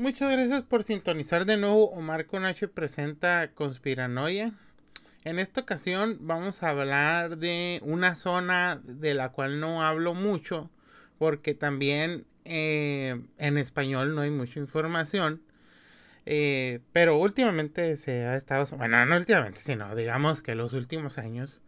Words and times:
Muchas 0.00 0.32
gracias 0.32 0.62
por 0.62 0.82
sintonizar 0.82 1.44
de 1.44 1.58
nuevo. 1.58 1.90
Omar 1.90 2.24
Conache 2.24 2.68
presenta 2.68 3.50
Conspiranoia. 3.52 4.54
En 5.24 5.38
esta 5.38 5.60
ocasión 5.60 6.16
vamos 6.22 6.62
a 6.62 6.70
hablar 6.70 7.36
de 7.36 7.80
una 7.82 8.14
zona 8.14 8.80
de 8.82 9.12
la 9.12 9.28
cual 9.28 9.60
no 9.60 9.82
hablo 9.82 10.14
mucho 10.14 10.70
porque 11.18 11.52
también 11.52 12.24
eh, 12.46 13.20
en 13.36 13.58
español 13.58 14.14
no 14.14 14.22
hay 14.22 14.30
mucha 14.30 14.58
información. 14.58 15.42
Eh, 16.24 16.80
pero 16.94 17.18
últimamente 17.18 17.98
se 17.98 18.24
ha 18.24 18.36
estado, 18.36 18.74
bueno, 18.78 19.04
no 19.04 19.18
últimamente, 19.18 19.60
sino 19.60 19.94
digamos 19.94 20.40
que 20.40 20.54
los 20.54 20.72
últimos 20.72 21.18
años 21.18 21.60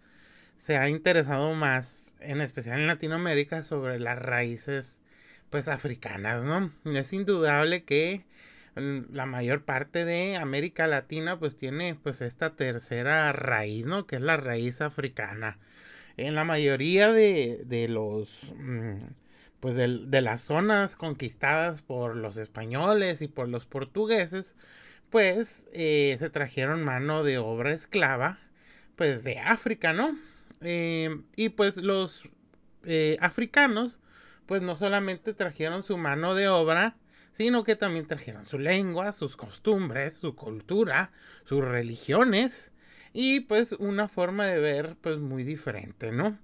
se 0.57 0.79
ha 0.79 0.89
interesado 0.89 1.53
más, 1.53 2.15
en 2.19 2.41
especial 2.41 2.81
en 2.81 2.87
Latinoamérica, 2.87 3.63
sobre 3.63 3.99
las 3.99 4.19
raíces 4.19 5.02
pues 5.53 5.69
africanas, 5.69 6.45
¿no? 6.45 6.73
Es 6.87 7.13
indudable 7.13 7.85
que 7.85 8.25
mm, 8.77 9.15
la 9.15 9.27
mayor 9.27 9.65
parte 9.65 10.05
de 10.07 10.37
América 10.37 10.87
Latina 10.89 11.39
pues 11.39 11.57
tiene 11.57 11.95
pues 11.95 12.23
esta 12.23 12.57
tercera 12.57 13.33
raíz, 13.33 13.87
¿no? 13.87 14.07
Que 14.07 14.17
es 14.17 14.23
la 14.23 14.39
raíz 14.39 14.81
africana. 14.81 15.59
En 16.17 16.35
la 16.35 16.45
mayoría 16.45 17.13
de, 17.13 17.63
de 17.67 17.89
los 17.89 18.53
mm, 18.57 18.97
pues 19.61 19.77
de, 19.77 20.23
las 20.23 20.41
zonas 20.43 20.97
conquistadas 20.97 21.83
por 21.83 22.17
los 22.17 22.37
españoles 22.39 23.23
y 23.23 23.29
por 23.29 23.49
los 23.49 23.67
portugueses, 23.67 24.57
pues 25.11 25.65
eh, 25.73 26.17
se 26.19 26.31
trajeron 26.31 26.83
mano 26.83 27.25
de 27.25 27.39
obra 27.39 27.73
esclava 27.73 28.39
pues 28.97 29.25
de 29.25 29.39
África, 29.39 29.93
¿no? 29.93 30.19
Eh, 30.63 31.21
y 31.37 31.51
pues 31.51 31.77
los 31.77 32.29
eh, 32.85 33.19
africanos 33.21 33.99
pues 34.47 34.63
no 34.63 34.77
solamente 34.77 35.35
trajeron 35.35 35.83
su 35.83 35.97
mano 35.99 36.35
de 36.35 36.49
obra, 36.49 36.97
sino 37.33 37.65
que 37.65 37.77
también 37.77 38.07
trajeron 38.07 38.47
su 38.47 38.59
lengua, 38.59 39.13
sus 39.13 39.37
costumbres, 39.37 40.17
su 40.17 40.35
cultura, 40.35 41.13
sus 41.45 41.65
religiones 41.65 42.73
y 43.13 43.41
pues 43.41 43.73
una 43.73 44.09
forma 44.09 44.47
de 44.47 44.59
ver 44.59 44.97
pues 45.01 45.19
muy 45.19 45.43
diferente, 45.43 46.13
¿no? 46.13 46.39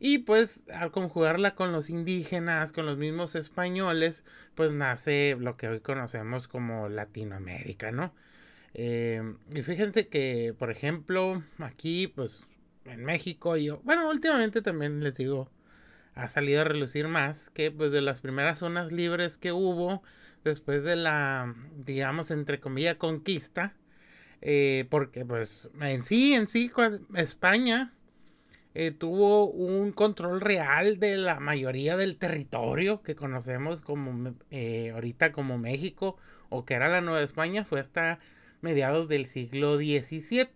Y 0.00 0.18
pues 0.18 0.62
al 0.72 0.92
conjugarla 0.92 1.54
con 1.54 1.72
los 1.72 1.90
indígenas, 1.90 2.70
con 2.70 2.86
los 2.86 2.98
mismos 2.98 3.34
españoles, 3.34 4.24
pues 4.54 4.72
nace 4.72 5.36
lo 5.38 5.56
que 5.56 5.68
hoy 5.68 5.80
conocemos 5.80 6.46
como 6.46 6.88
Latinoamérica, 6.88 7.90
¿no? 7.90 8.14
Eh, 8.74 9.22
y 9.52 9.62
fíjense 9.62 10.08
que, 10.08 10.54
por 10.56 10.70
ejemplo, 10.70 11.42
aquí, 11.58 12.06
pues 12.06 12.42
en 12.84 13.04
México, 13.04 13.56
yo, 13.56 13.80
bueno, 13.82 14.08
últimamente 14.08 14.62
también 14.62 15.02
les 15.02 15.16
digo, 15.16 15.50
ha 16.18 16.28
salido 16.28 16.62
a 16.62 16.64
relucir 16.64 17.06
más 17.06 17.48
que 17.50 17.70
pues 17.70 17.92
de 17.92 18.02
las 18.02 18.20
primeras 18.20 18.58
zonas 18.58 18.90
libres 18.90 19.38
que 19.38 19.52
hubo 19.52 20.02
después 20.42 20.82
de 20.82 20.96
la, 20.96 21.54
digamos, 21.76 22.30
entre 22.32 22.58
comillas, 22.58 22.96
conquista. 22.96 23.74
Eh, 24.40 24.86
porque 24.90 25.24
pues 25.24 25.70
en 25.80 26.02
sí, 26.02 26.34
en 26.34 26.48
sí, 26.48 26.70
España 27.14 27.92
eh, 28.74 28.90
tuvo 28.90 29.48
un 29.50 29.92
control 29.92 30.40
real 30.40 30.98
de 30.98 31.16
la 31.16 31.40
mayoría 31.40 31.96
del 31.96 32.16
territorio 32.16 33.02
que 33.02 33.14
conocemos 33.16 33.82
como 33.82 34.34
eh, 34.50 34.92
ahorita 34.94 35.32
como 35.32 35.58
México 35.58 36.16
o 36.50 36.64
que 36.64 36.74
era 36.74 36.88
la 36.88 37.00
Nueva 37.00 37.22
España, 37.22 37.64
fue 37.64 37.80
hasta 37.80 38.18
mediados 38.60 39.08
del 39.08 39.26
siglo 39.26 39.76
XVII. 39.76 40.48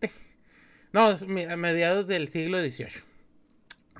No, 0.92 1.16
mediados 1.56 2.06
del 2.06 2.28
siglo 2.28 2.60
XVIII. 2.60 3.11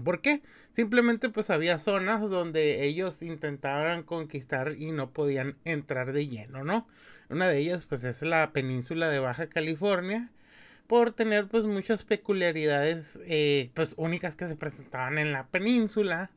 ¿Por 0.03 0.21
qué? 0.21 0.43
Simplemente 0.71 1.29
pues 1.29 1.51
había 1.51 1.79
zonas 1.79 2.29
donde 2.31 2.85
ellos 2.85 3.23
intentaban 3.23 4.03
conquistar 4.03 4.75
y 4.79 4.91
no 4.91 5.11
podían 5.11 5.57
entrar 5.65 6.13
de 6.13 6.29
lleno, 6.29 6.65
¿no? 6.65 6.87
Una 7.29 7.49
de 7.49 7.59
ellas 7.59 7.87
pues 7.87 8.05
es 8.05 8.23
la 8.23 8.53
península 8.53 9.09
de 9.09 9.19
Baja 9.19 9.49
California 9.49 10.31
por 10.87 11.13
tener 11.13 11.49
pues 11.49 11.65
muchas 11.65 12.05
peculiaridades 12.05 13.19
eh, 13.27 13.71
pues 13.75 13.95
únicas 13.97 14.37
que 14.37 14.47
se 14.47 14.57
presentaban 14.57 15.19
en 15.19 15.33
la 15.33 15.47
península. 15.47 16.31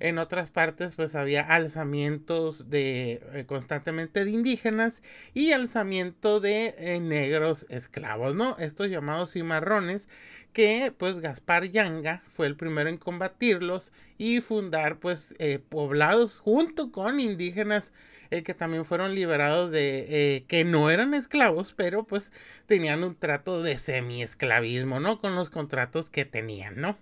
En 0.00 0.18
otras 0.18 0.50
partes 0.50 0.96
pues 0.96 1.14
había 1.14 1.42
alzamientos 1.42 2.68
de 2.70 3.22
eh, 3.32 3.44
constantemente 3.46 4.24
de 4.24 4.30
indígenas 4.30 5.00
y 5.34 5.52
alzamiento 5.52 6.40
de 6.40 6.74
eh, 6.78 6.98
negros 7.00 7.66
esclavos, 7.68 8.34
¿no? 8.34 8.56
Estos 8.58 8.88
llamados 8.88 9.32
cimarrones 9.32 10.08
que 10.52 10.92
pues 10.96 11.20
Gaspar 11.20 11.70
Yanga 11.70 12.22
fue 12.28 12.48
el 12.48 12.56
primero 12.56 12.88
en 12.90 12.96
combatirlos 12.96 13.92
y 14.18 14.40
fundar 14.40 14.98
pues 14.98 15.36
poblados 15.68 16.40
junto 16.40 16.90
con 16.90 17.20
indígenas 17.20 17.92
eh, 18.30 18.44
que 18.44 18.54
también 18.54 18.84
fueron 18.84 19.14
liberados 19.14 19.72
de 19.72 20.06
eh, 20.08 20.44
que 20.46 20.64
no 20.64 20.88
eran 20.90 21.14
esclavos, 21.14 21.74
pero 21.76 22.04
pues 22.04 22.30
tenían 22.66 23.02
un 23.02 23.16
trato 23.16 23.60
de 23.62 23.76
semi-esclavismo, 23.76 25.00
¿no? 25.00 25.20
Con 25.20 25.34
los 25.34 25.50
contratos 25.50 26.10
que 26.10 26.24
tenían, 26.24 26.80
¿no? 26.80 26.96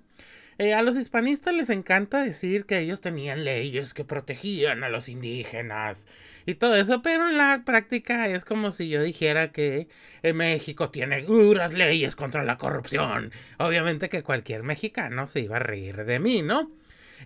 Eh, 0.59 0.75
a 0.75 0.83
los 0.83 0.97
hispanistas 0.97 1.55
les 1.55 1.71
encanta 1.71 2.23
decir 2.23 2.67
que 2.67 2.79
ellos 2.81 3.01
tenían 3.01 3.45
leyes 3.45 3.95
que 3.95 4.05
protegían 4.05 4.83
a 4.83 4.89
los 4.89 5.09
indígenas 5.09 6.07
y 6.47 6.55
todo 6.55 6.75
eso, 6.75 7.01
pero 7.03 7.29
en 7.29 7.39
la 7.39 7.63
práctica 7.65 8.27
es 8.29 8.45
como 8.45 8.73
si 8.73 8.89
yo 8.89 9.03
dijera 9.03 9.53
que 9.53 9.89
México 10.35 10.91
tiene 10.91 11.23
duras 11.23 11.75
leyes 11.75 12.17
contra 12.17 12.43
la 12.43 12.59
corrupción. 12.59 13.33
Obviamente 13.59 14.09
que 14.09 14.23
cualquier 14.23 14.63
mexicano 14.65 15.29
se 15.29 15.41
iba 15.41 15.57
a 15.57 15.61
reír 15.61 16.05
de 16.05 16.19
mí, 16.19 16.43
¿no? 16.43 16.73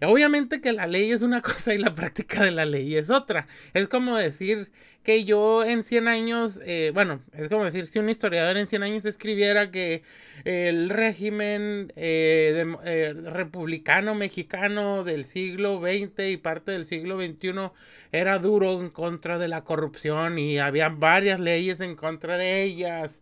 Obviamente 0.00 0.60
que 0.60 0.72
la 0.72 0.86
ley 0.86 1.12
es 1.12 1.22
una 1.22 1.42
cosa 1.42 1.74
y 1.74 1.78
la 1.78 1.94
práctica 1.94 2.42
de 2.44 2.50
la 2.50 2.64
ley 2.64 2.96
es 2.96 3.10
otra. 3.10 3.46
Es 3.74 3.88
como 3.88 4.16
decir 4.16 4.70
que 5.02 5.24
yo 5.24 5.64
en 5.64 5.82
100 5.82 6.08
años, 6.08 6.60
eh, 6.64 6.92
bueno, 6.94 7.22
es 7.32 7.48
como 7.48 7.64
decir 7.64 7.88
si 7.88 7.98
un 7.98 8.08
historiador 8.08 8.56
en 8.56 8.66
100 8.66 8.82
años 8.84 9.04
escribiera 9.04 9.70
que 9.70 10.02
el 10.44 10.90
régimen 10.90 11.92
eh, 11.96 12.64
eh, 12.84 13.12
republicano 13.12 14.14
mexicano 14.14 15.02
del 15.02 15.24
siglo 15.24 15.80
XX 15.80 16.30
y 16.30 16.36
parte 16.36 16.72
del 16.72 16.84
siglo 16.84 17.20
XXI 17.20 17.70
era 18.12 18.38
duro 18.38 18.80
en 18.80 18.90
contra 18.90 19.38
de 19.38 19.48
la 19.48 19.64
corrupción 19.64 20.38
y 20.38 20.58
había 20.58 20.88
varias 20.88 21.40
leyes 21.40 21.80
en 21.80 21.96
contra 21.96 22.38
de 22.38 22.62
ellas. 22.62 23.20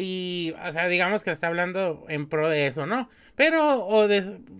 Y, 0.00 0.54
o 0.64 0.72
sea, 0.72 0.86
digamos 0.86 1.24
que 1.24 1.32
está 1.32 1.48
hablando 1.48 2.04
en 2.08 2.28
pro 2.28 2.48
de 2.48 2.68
eso, 2.68 2.86
¿no? 2.86 3.08
Pero 3.34 3.84
o 3.86 4.06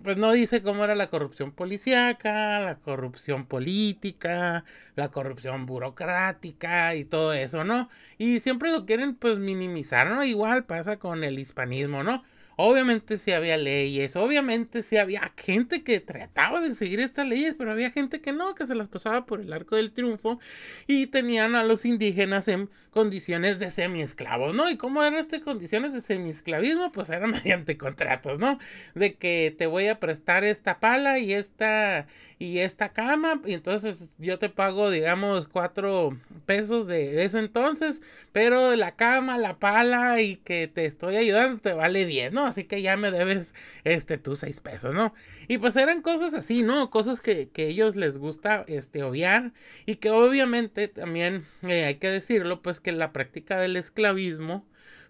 pues 0.03 0.17
no 0.17 0.31
dice 0.33 0.61
cómo 0.61 0.83
era 0.83 0.95
la 0.95 1.09
corrupción 1.09 1.51
policíaca, 1.51 2.59
la 2.59 2.75
corrupción 2.75 3.45
política, 3.45 4.65
la 4.95 5.09
corrupción 5.09 5.65
burocrática 5.65 6.95
y 6.95 7.05
todo 7.05 7.33
eso, 7.33 7.63
¿no? 7.63 7.89
Y 8.17 8.41
siempre 8.41 8.71
lo 8.71 8.85
quieren 8.85 9.15
pues 9.15 9.37
minimizar, 9.37 10.07
¿no? 10.09 10.23
Igual 10.23 10.65
pasa 10.65 10.97
con 10.97 11.23
el 11.23 11.39
hispanismo, 11.39 12.03
¿no? 12.03 12.23
Obviamente 12.61 13.17
sí 13.17 13.31
había 13.31 13.55
leyes, 13.55 14.17
obviamente 14.17 14.83
sí 14.83 14.97
había 14.97 15.31
gente 15.37 15.81
que 15.81 16.01
trataba 16.01 16.59
de 16.59 16.75
seguir 16.75 16.99
estas 16.99 17.25
leyes, 17.25 17.55
pero 17.57 17.71
había 17.71 17.89
gente 17.89 18.19
que 18.19 18.33
no, 18.33 18.53
que 18.53 18.67
se 18.67 18.75
las 18.75 18.89
pasaba 18.89 19.25
por 19.25 19.39
el 19.39 19.53
arco 19.53 19.77
del 19.77 19.93
triunfo 19.93 20.41
y 20.85 21.07
tenían 21.07 21.55
a 21.55 21.63
los 21.63 21.85
indígenas 21.85 22.49
en 22.49 22.69
condiciones 22.91 23.59
de 23.59 23.71
semi-esclavos, 23.71 24.53
¿no? 24.53 24.69
¿Y 24.69 24.75
cómo 24.75 25.01
eran 25.01 25.17
estas 25.17 25.39
condiciones 25.39 25.93
de 25.93 26.01
semi-esclavismo? 26.01 26.91
Pues 26.91 27.09
eran 27.09 27.31
mediante 27.43 27.77
contratos, 27.77 28.39
¿no? 28.39 28.59
De 28.93 29.15
que 29.15 29.55
te 29.57 29.65
voy 29.65 29.87
a 29.87 30.01
prestar 30.01 30.43
esta 30.43 30.81
pala 30.81 31.17
y 31.17 31.31
esta 31.31 32.07
y 32.39 32.59
esta 32.59 32.89
cama 32.89 33.41
y 33.45 33.53
entonces 33.53 34.07
yo 34.17 34.39
te 34.39 34.47
pago 34.47 34.89
digamos 34.89 35.49
cuatro 35.49 36.17
pesos 36.45 36.87
de 36.87 37.25
ese 37.25 37.39
entonces 37.39 38.01
pero 38.31 38.77
la 38.77 38.95
cama 38.95 39.37
la 39.37 39.59
pala 39.59 40.21
y 40.21 40.37
que 40.37 40.69
te 40.69 40.85
estoy 40.85 41.17
ayudando 41.17 41.59
te 41.59 41.73
vale 41.73 42.05
10 42.05 42.31
no 42.31 42.45
así 42.49 42.65
que 42.65 42.81
ya 42.81 42.97
me 42.97 43.11
debes 43.11 43.53
este 43.83 44.17
tus 44.17 44.39
seis 44.39 44.59
pesos 44.59 44.93
no 44.93 45.13
y 45.47 45.57
pues 45.57 45.75
eran 45.75 46.01
cosas 46.01 46.33
así 46.33 46.63
no 46.63 46.89
cosas 46.89 47.21
que, 47.21 47.49
que 47.49 47.67
ellos 47.67 47.95
les 47.95 48.17
gusta 48.17 48.65
este 48.67 49.03
obviar 49.03 49.53
y 49.85 49.95
que 49.95 50.11
obviamente 50.11 50.87
también 50.87 51.45
eh, 51.63 51.85
hay 51.85 51.95
que 51.95 52.09
decirlo 52.09 52.61
pues 52.61 52.79
que 52.79 52.91
la 52.91 53.11
práctica 53.11 53.59
del 53.59 53.75
esclavismo 53.75 54.65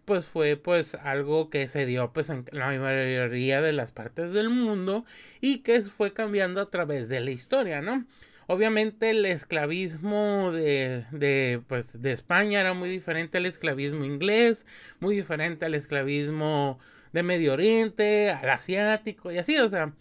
pues 0.09 0.25
fue 0.25 0.57
pues 0.57 0.95
algo 0.95 1.51
que 1.51 1.67
se 1.67 1.85
dio 1.85 2.11
pues 2.13 2.31
en 2.31 2.43
la 2.51 2.67
mayoría 2.67 3.61
de 3.61 3.73
las 3.73 3.91
partes 3.91 4.33
del 4.33 4.49
mundo 4.49 5.05
y 5.39 5.59
que 5.59 5.83
fue 5.83 6.13
cambiando 6.13 6.61
a 6.61 6.69
través 6.71 7.09
de 7.09 7.19
la 7.19 7.29
historia, 7.29 7.81
¿no? 7.81 8.05
Obviamente 8.47 9.11
el 9.11 9.23
esclavismo 9.27 10.51
de, 10.51 11.05
de, 11.11 11.61
pues, 11.67 12.01
de 12.01 12.11
España 12.11 12.59
era 12.59 12.73
muy 12.73 12.89
diferente 12.89 13.37
al 13.37 13.45
esclavismo 13.45 14.03
inglés, 14.03 14.65
muy 14.99 15.15
diferente 15.15 15.67
al 15.67 15.75
esclavismo 15.75 16.79
de 17.13 17.23
Medio 17.23 17.53
Oriente, 17.53 18.31
al 18.31 18.49
asiático 18.49 19.31
y 19.31 19.37
así, 19.37 19.57
o 19.57 19.69
sea, 19.69 19.93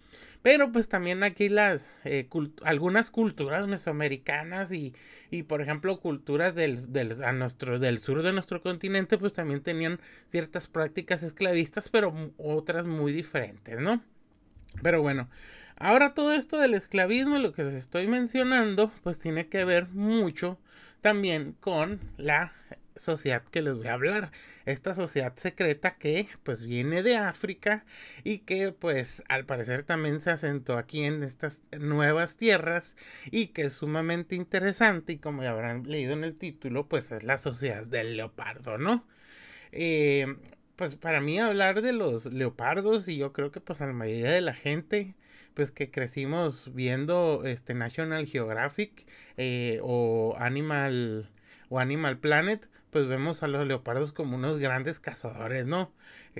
pero 0.42 0.70
pues 0.72 0.88
también 0.88 1.22
aquí 1.22 1.48
las 1.48 1.94
eh, 2.04 2.28
algunas 2.62 3.10
culturas 3.10 3.66
mesoamericanas 3.66 4.72
y, 4.72 4.94
y 5.30 5.42
por 5.42 5.60
ejemplo 5.60 6.00
culturas 6.00 6.54
del, 6.54 6.92
del, 6.92 7.22
a 7.24 7.32
nuestro, 7.32 7.78
del 7.78 7.98
sur 7.98 8.22
de 8.22 8.32
nuestro 8.32 8.60
continente 8.60 9.18
pues 9.18 9.32
también 9.32 9.62
tenían 9.62 10.00
ciertas 10.28 10.68
prácticas 10.68 11.22
esclavistas 11.22 11.88
pero 11.88 12.32
otras 12.38 12.86
muy 12.86 13.12
diferentes, 13.12 13.80
¿no? 13.80 14.02
Pero 14.82 15.02
bueno, 15.02 15.28
ahora 15.76 16.14
todo 16.14 16.32
esto 16.32 16.58
del 16.58 16.74
esclavismo 16.74 17.38
lo 17.38 17.52
que 17.52 17.64
les 17.64 17.74
estoy 17.74 18.06
mencionando 18.06 18.92
pues 19.02 19.18
tiene 19.18 19.48
que 19.48 19.64
ver 19.64 19.88
mucho 19.88 20.58
también 21.00 21.54
con 21.60 22.00
la 22.16 22.52
sociedad 22.98 23.42
que 23.44 23.62
les 23.62 23.74
voy 23.74 23.86
a 23.86 23.94
hablar. 23.94 24.30
Esta 24.66 24.94
sociedad 24.94 25.34
secreta 25.36 25.96
que 25.96 26.28
pues 26.42 26.64
viene 26.64 27.02
de 27.02 27.16
África 27.16 27.84
y 28.24 28.40
que 28.40 28.72
pues 28.72 29.22
al 29.28 29.46
parecer 29.46 29.82
también 29.84 30.20
se 30.20 30.30
asentó 30.30 30.76
aquí 30.76 31.04
en 31.04 31.22
estas 31.22 31.62
nuevas 31.78 32.36
tierras 32.36 32.96
y 33.30 33.48
que 33.48 33.62
es 33.62 33.74
sumamente 33.74 34.34
interesante 34.36 35.14
y 35.14 35.18
como 35.18 35.42
ya 35.42 35.50
habrán 35.50 35.84
leído 35.84 36.12
en 36.12 36.24
el 36.24 36.36
título 36.36 36.88
pues 36.88 37.10
es 37.12 37.24
la 37.24 37.38
sociedad 37.38 37.86
del 37.86 38.16
leopardo, 38.16 38.78
¿no? 38.78 39.06
Eh, 39.72 40.36
pues 40.76 40.96
para 40.96 41.20
mí 41.20 41.38
hablar 41.40 41.82
de 41.82 41.92
los 41.92 42.26
leopardos 42.26 43.08
y 43.08 43.16
yo 43.16 43.32
creo 43.32 43.50
que 43.50 43.60
pues 43.60 43.80
a 43.80 43.86
la 43.86 43.92
mayoría 43.92 44.30
de 44.32 44.40
la 44.40 44.54
gente 44.54 45.14
pues 45.54 45.72
que 45.72 45.90
crecimos 45.90 46.72
viendo 46.72 47.42
este 47.44 47.74
National 47.74 48.26
Geographic 48.26 49.06
eh, 49.36 49.80
o 49.82 50.36
Animal 50.38 51.30
o 51.68 51.80
Animal 51.80 52.18
Planet 52.18 52.68
pues 52.90 53.06
vemos 53.06 53.42
a 53.42 53.48
los 53.48 53.66
leopardos 53.66 54.12
como 54.12 54.36
unos 54.36 54.58
grandes 54.58 55.00
cazadores, 55.00 55.66
¿no? 55.66 55.92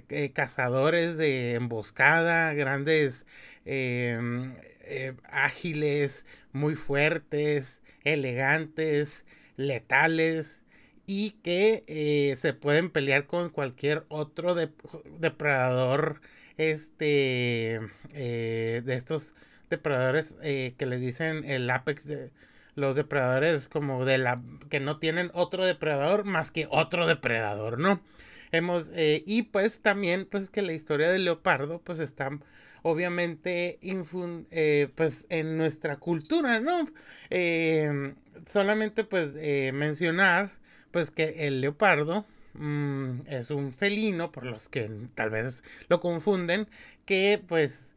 Eh, 0.09 0.33
cazadores 0.33 1.17
de 1.19 1.55
emboscada, 1.55 2.53
grandes, 2.55 3.27
em, 3.65 4.51
eh, 4.83 5.15
ágiles, 5.31 6.27
muy 6.53 6.75
fuertes, 6.75 7.83
elegantes, 8.05 9.25
letales 9.57 10.63
y 11.07 11.33
que 11.43 11.85
eh, 11.87 12.37
se 12.37 12.53
pueden 12.55 12.91
pelear 12.91 13.27
con 13.27 13.51
cualquier 13.51 14.05
otro 14.09 14.55
depredador 14.55 16.21
este 16.59 17.81
de 18.13 18.95
estos 18.95 19.35
depredadores 19.71 20.37
que 20.43 20.87
les 20.87 21.01
dicen 21.01 21.45
el 21.45 21.71
apex 21.71 22.07
de 22.07 22.31
los 22.79 22.95
depredadores 22.97 23.69
como 23.69 24.05
de 24.05 24.19
la 24.19 24.41
que 24.71 24.81
no 24.81 24.99
tienen 24.99 25.31
otro 25.35 25.67
depredador 25.67 26.25
más 26.25 26.51
que 26.51 26.67
otro 26.71 27.07
depredador, 27.07 27.79
¿no? 27.79 28.01
Hemos 28.53 28.89
eh, 28.95 29.23
y 29.27 29.43
pues 29.43 29.81
también 29.81 30.27
pues 30.31 30.49
que 30.49 30.63
la 30.63 30.73
historia 30.73 31.11
del 31.11 31.25
leopardo 31.25 31.81
pues 31.81 31.99
está 31.99 32.31
obviamente 32.83 33.79
eh, 33.83 34.89
pues 34.95 35.27
en 35.29 35.59
nuestra 35.59 35.97
cultura, 35.97 36.61
¿no? 36.61 36.89
Eh, 37.31 38.15
solamente 38.47 39.05
pues 39.05 39.35
mencionar 39.75 40.53
pues 40.93 41.11
que 41.11 41.49
el 41.49 41.61
leopardo 41.61 42.25
mm, 42.55 43.23
es 43.27 43.51
un 43.51 43.73
felino 43.73 44.31
por 44.31 44.47
los 44.47 44.69
que 44.69 44.89
tal 45.15 45.31
vez 45.31 45.65
lo 45.89 46.01
confunden 46.01 46.69
que 47.05 47.43
pues 47.47 47.95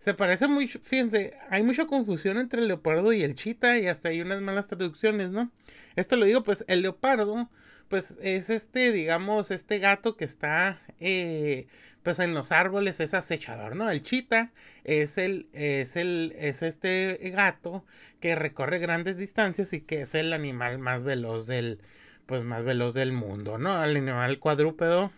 se 0.00 0.14
parece 0.14 0.48
mucho, 0.48 0.80
fíjense, 0.80 1.34
hay 1.50 1.62
mucha 1.62 1.86
confusión 1.86 2.38
entre 2.38 2.62
el 2.62 2.68
leopardo 2.68 3.12
y 3.12 3.22
el 3.22 3.34
chita 3.34 3.78
y 3.78 3.86
hasta 3.86 4.08
hay 4.08 4.22
unas 4.22 4.40
malas 4.40 4.66
traducciones, 4.66 5.30
¿no? 5.30 5.50
Esto 5.94 6.16
lo 6.16 6.24
digo, 6.24 6.42
pues 6.42 6.64
el 6.68 6.80
leopardo, 6.80 7.50
pues 7.88 8.18
es 8.22 8.48
este, 8.48 8.92
digamos, 8.92 9.50
este 9.50 9.78
gato 9.78 10.16
que 10.16 10.24
está, 10.24 10.80
eh, 11.00 11.66
pues 12.02 12.18
en 12.18 12.32
los 12.32 12.50
árboles, 12.50 12.98
es 13.00 13.12
acechador, 13.12 13.76
¿no? 13.76 13.90
El 13.90 14.02
chita 14.02 14.52
es 14.84 15.18
el, 15.18 15.48
es 15.52 15.96
el, 15.96 16.34
es 16.38 16.62
este 16.62 17.18
gato 17.34 17.84
que 18.20 18.34
recorre 18.34 18.78
grandes 18.78 19.18
distancias 19.18 19.74
y 19.74 19.82
que 19.82 20.02
es 20.02 20.14
el 20.14 20.32
animal 20.32 20.78
más 20.78 21.02
veloz 21.04 21.46
del, 21.46 21.78
pues 22.24 22.42
más 22.42 22.64
veloz 22.64 22.94
del 22.94 23.12
mundo, 23.12 23.58
¿no? 23.58 23.84
El 23.84 23.96
animal 23.96 24.38
cuadrúpedo 24.38 25.12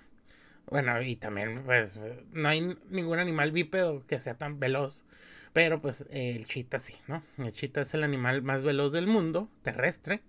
bueno, 0.72 1.02
y 1.02 1.16
también, 1.16 1.64
pues, 1.64 2.00
no 2.32 2.48
hay 2.48 2.76
ningún 2.88 3.19
animal 3.19 3.52
bípedo 3.52 4.04
que 4.06 4.19
sea 4.19 4.38
tan 4.38 4.58
veloz. 4.58 5.04
Pero, 5.52 5.82
pues, 5.82 6.06
el 6.10 6.46
chita 6.46 6.78
sí, 6.78 6.94
¿no? 7.08 7.22
El 7.36 7.52
chita 7.52 7.82
es 7.82 7.92
el 7.92 8.04
animal 8.04 8.40
más 8.40 8.64
veloz 8.64 8.92
del 8.92 9.06
mundo, 9.06 9.50
terrestre. 9.62 10.22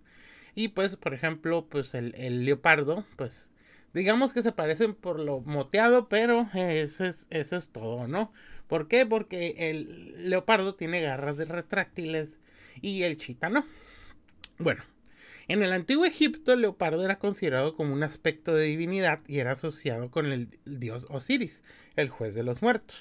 Y, 0.53 0.67
pues, 0.69 0.97
por 0.97 1.13
ejemplo, 1.13 1.67
pues, 1.69 1.95
el, 1.95 2.13
el 2.15 2.43
leopardo, 2.43 3.05
pues, 3.15 3.49
digamos 3.93 4.33
que 4.33 4.41
se 4.41 4.51
parecen 4.51 4.95
por 4.95 5.17
lo 5.17 5.39
moteado, 5.39 6.09
pero 6.09 6.49
eso 6.53 7.05
es, 7.05 7.25
eso 7.29 7.55
es 7.55 7.69
todo, 7.69 8.07
¿no? 8.09 8.33
¿Por 8.67 8.89
qué? 8.89 9.05
Porque 9.05 9.55
el 9.69 10.29
leopardo 10.29 10.75
tiene 10.75 10.99
garras 11.01 11.37
de 11.37 11.45
retráctiles 11.45 12.39
y 12.81 13.03
el 13.03 13.17
chita 13.17 13.47
no. 13.47 13.65
Bueno, 14.59 14.83
en 15.47 15.61
el 15.63 15.73
antiguo 15.73 16.05
Egipto, 16.05 16.53
el 16.53 16.61
leopardo 16.61 17.03
era 17.03 17.19
considerado 17.19 17.75
como 17.75 17.93
un 17.93 18.03
aspecto 18.03 18.53
de 18.53 18.65
divinidad 18.65 19.19
y 19.27 19.39
era 19.39 19.51
asociado 19.51 20.09
con 20.09 20.31
el 20.31 20.57
dios 20.65 21.05
Osiris, 21.09 21.63
el 21.95 22.09
juez 22.09 22.33
de 22.33 22.43
los 22.43 22.61
muertos. 22.61 22.97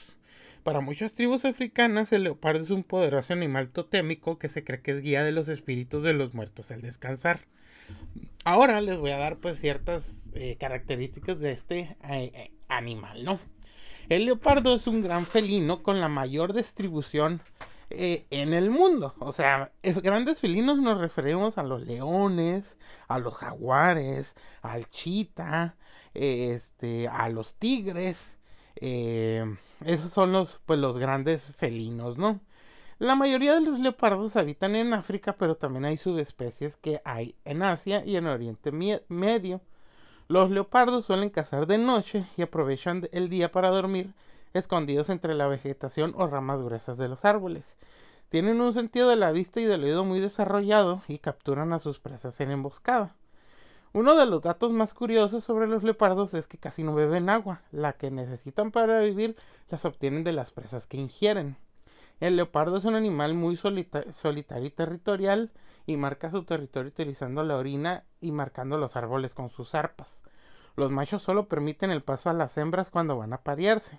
Para 0.63 0.81
muchas 0.81 1.13
tribus 1.13 1.45
africanas, 1.45 2.13
el 2.13 2.25
leopardo 2.25 2.65
es 2.65 2.71
un 2.71 2.85
poderoso 2.85 3.33
animal 3.33 3.71
totémico 3.71 4.39
que 4.39 4.49
se 4.49 4.63
cree 4.63 4.81
que 4.81 4.93
es 4.93 5.03
guía 5.03 5.25
de 5.25 5.33
los 5.33 5.49
espíritus 5.49 6.03
de 6.05 6.13
los 6.13 6.35
muertos 6.35 6.71
al 6.71 6.83
descansar. 6.83 7.41
Ahora 8.45 8.81
les 8.81 8.99
voy 8.99 9.11
a 9.11 9.19
dar 9.19 9.39
pues 9.39 9.59
ciertas 9.61 10.31
eh, 10.35 10.57
características 10.59 11.41
de 11.41 11.53
este 11.53 11.79
eh, 11.79 11.97
eh, 12.35 12.51
animal, 12.69 13.25
¿no? 13.25 13.41
El 14.09 14.25
leopardo 14.27 14.75
es 14.75 14.87
un 14.87 15.03
gran 15.03 15.27
felino 15.27 15.83
con 15.83 16.01
la 16.01 16.09
mayor 16.09 16.53
distribución 16.53 17.41
eh, 17.97 18.27
en 18.31 18.53
el 18.55 18.71
mundo. 18.71 19.15
O 19.19 19.33
sea, 19.33 19.73
grandes 19.83 20.41
felinos 20.41 20.79
nos 20.79 20.99
referimos 20.99 21.59
a 21.59 21.63
los 21.63 21.87
leones, 21.87 22.79
a 23.09 23.19
los 23.19 23.35
jaguares, 23.35 24.35
al 24.63 24.89
chita, 24.91 25.77
este, 26.15 27.09
a 27.09 27.29
los 27.29 27.55
tigres. 27.55 28.39
Eh, 28.77 29.45
esos 29.85 30.11
son 30.11 30.33
los, 30.33 30.61
pues, 30.67 30.79
los 30.79 30.99
grandes 30.99 31.55
felinos, 31.57 32.19
¿no? 32.19 32.41
La 32.99 33.17
mayoría 33.17 33.55
de 33.55 33.63
los 33.63 33.81
leopardos 33.81 34.37
habitan 34.37 34.77
en 34.77 34.95
África, 34.95 35.35
pero 35.37 35.57
también 35.57 35.85
hay 35.85 35.97
subespecies 35.97 36.77
que 36.77 37.01
hay 37.05 37.35
en 37.45 37.63
Asia 37.63 38.05
y 38.05 38.17
en 38.17 38.27
Oriente 38.27 38.71
Medio. 38.71 39.61
Los 40.29 40.51
leopardos 40.51 41.07
suelen 41.07 41.31
cazar 41.31 41.67
de 41.67 41.79
noche 41.79 42.27
y 42.37 42.43
aprovechan 42.43 43.09
el 43.13 43.29
día 43.29 43.51
para 43.51 43.71
dormir 43.71 44.15
escondidos 44.55 45.11
entre 45.11 45.35
la 45.35 45.47
vegetación 45.47 46.15
o 46.17 46.27
ramas 46.27 46.63
gruesas 46.63 46.99
de 46.99 47.09
los 47.09 47.25
árboles. 47.25 47.77
Tienen 48.29 48.61
un 48.61 48.73
sentido 48.73 49.09
de 49.09 49.17
la 49.17 49.31
vista 49.31 49.61
y 49.61 49.65
del 49.65 49.85
oído 49.85 50.05
muy 50.05 50.21
desarrollado 50.21 51.03
y 51.09 51.19
capturan 51.19 51.73
a 51.73 51.79
sus 51.79 52.01
presas 52.01 52.41
en 52.41 52.51
emboscada. 52.51 53.15
Uno 53.95 54.15
de 54.17 54.25
los 54.25 54.41
datos 54.41 54.73
más 54.73 54.95
curiosos 54.95 55.45
sobre 55.45 55.67
los 55.67 55.83
leopardos 55.83 56.33
es 56.33 56.49
que 56.49 56.57
casi 56.57 56.83
no 56.83 56.95
beben 56.95 57.29
agua, 57.29 57.61
la 57.73 57.93
que 57.93 58.11
necesitan 58.11 58.71
para 58.71 59.01
vivir 59.01 59.37
las 59.69 59.85
obtienen 59.85 60.25
de 60.25 60.33
las 60.33 60.51
presas 60.51 60.87
que 60.87 60.97
ingieren. 60.97 61.57
El 62.19 62.37
leopardo 62.37 62.79
es 62.79 62.87
un 62.87 62.95
animal 62.95 63.35
muy 63.35 63.57
solitario 63.57 64.67
y 64.67 64.71
territorial 64.71 65.51
y 65.85 65.97
marca 65.97 66.31
su 66.31 66.45
territorio 66.45 66.89
utilizando 66.89 67.43
la 67.43 67.57
orina 67.57 68.05
y 68.21 68.33
marcando 68.33 68.79
los 68.79 68.97
árboles 68.97 69.35
con 69.35 69.51
sus 69.51 69.75
arpas. 69.75 70.23
Los 70.75 70.91
machos 70.91 71.23
solo 71.23 71.49
permiten 71.49 71.91
el 71.91 72.03
paso 72.03 72.31
a 72.31 72.33
las 72.33 72.57
hembras 72.57 72.89
cuando 72.89 73.19
van 73.19 73.35
a 73.35 73.43
parearse. 73.43 73.99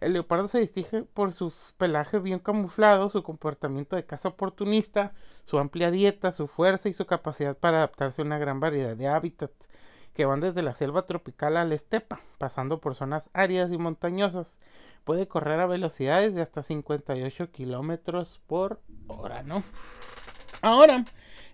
El 0.00 0.12
leopardo 0.12 0.48
se 0.48 0.58
distingue 0.58 1.02
por 1.02 1.32
su 1.32 1.52
pelaje 1.78 2.18
bien 2.18 2.38
camuflado, 2.38 3.10
su 3.10 3.22
comportamiento 3.22 3.96
de 3.96 4.04
caza 4.04 4.28
oportunista, 4.28 5.12
su 5.44 5.58
amplia 5.58 5.90
dieta, 5.90 6.32
su 6.32 6.46
fuerza 6.46 6.88
y 6.88 6.94
su 6.94 7.06
capacidad 7.06 7.56
para 7.56 7.78
adaptarse 7.78 8.22
a 8.22 8.24
una 8.24 8.38
gran 8.38 8.60
variedad 8.60 8.96
de 8.96 9.08
hábitats 9.08 9.68
que 10.14 10.24
van 10.26 10.40
desde 10.40 10.62
la 10.62 10.74
selva 10.74 11.06
tropical 11.06 11.56
a 11.56 11.64
la 11.64 11.74
estepa, 11.74 12.20
pasando 12.38 12.80
por 12.80 12.94
zonas 12.94 13.30
áridas 13.32 13.72
y 13.72 13.78
montañosas. 13.78 14.58
Puede 15.04 15.28
correr 15.28 15.60
a 15.60 15.66
velocidades 15.66 16.34
de 16.34 16.42
hasta 16.42 16.62
58 16.62 17.50
kilómetros 17.50 18.40
por 18.46 18.80
hora, 19.08 19.42
¿no? 19.42 19.62
Ahora, 20.62 21.04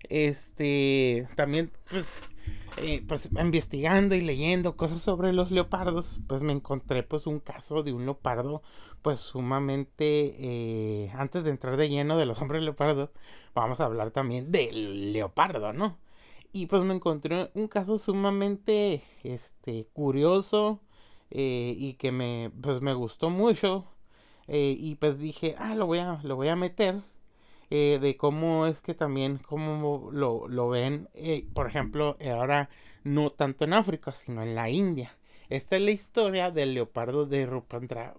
este, 0.09 1.27
también, 1.35 1.71
pues, 1.89 2.30
eh, 2.77 3.03
pues 3.07 3.29
investigando 3.39 4.15
y 4.15 4.21
leyendo 4.21 4.75
cosas 4.77 5.01
sobre 5.01 5.33
los 5.33 5.51
leopardos, 5.51 6.19
pues 6.27 6.41
me 6.41 6.53
encontré 6.53 7.03
pues 7.03 7.27
un 7.27 7.39
caso 7.39 7.83
de 7.83 7.93
un 7.93 8.05
leopardo 8.05 8.61
pues 9.01 9.19
sumamente, 9.19 10.35
eh, 10.39 11.11
antes 11.15 11.43
de 11.43 11.51
entrar 11.51 11.77
de 11.77 11.89
lleno 11.89 12.17
de 12.17 12.25
los 12.25 12.41
hombres 12.41 12.63
leopardo, 12.63 13.11
vamos 13.53 13.79
a 13.79 13.85
hablar 13.85 14.11
también 14.11 14.51
del 14.51 15.13
leopardo, 15.13 15.73
¿no? 15.73 15.97
Y 16.53 16.67
pues 16.67 16.83
me 16.83 16.93
encontré 16.93 17.51
un 17.55 17.67
caso 17.67 17.97
sumamente, 17.97 19.03
este, 19.23 19.87
curioso 19.93 20.81
eh, 21.31 21.73
y 21.77 21.95
que 21.95 22.11
me, 22.11 22.51
pues 22.61 22.81
me 22.81 22.93
gustó 22.93 23.29
mucho 23.29 23.87
y 24.53 24.95
pues 24.95 25.17
dije, 25.17 25.55
ah, 25.59 25.75
lo 25.75 25.85
voy 25.85 25.99
a, 25.99 26.19
lo 26.23 26.35
voy 26.35 26.49
a 26.49 26.57
meter 26.57 27.01
eh, 27.71 27.99
de 28.01 28.17
cómo 28.17 28.67
es 28.67 28.81
que 28.81 28.93
también, 28.93 29.37
cómo 29.37 30.09
lo, 30.11 30.49
lo 30.49 30.67
ven, 30.67 31.07
eh, 31.13 31.45
por 31.53 31.67
ejemplo, 31.67 32.17
ahora 32.21 32.69
no 33.05 33.31
tanto 33.31 33.63
en 33.63 33.71
África, 33.71 34.11
sino 34.11 34.43
en 34.43 34.55
la 34.55 34.69
India. 34.69 35.15
Esta 35.49 35.77
es 35.77 35.81
la 35.81 35.91
historia 35.91 36.51
del 36.51 36.73
leopardo 36.73 37.25
de 37.25 37.45
Rupandra, 37.45 38.13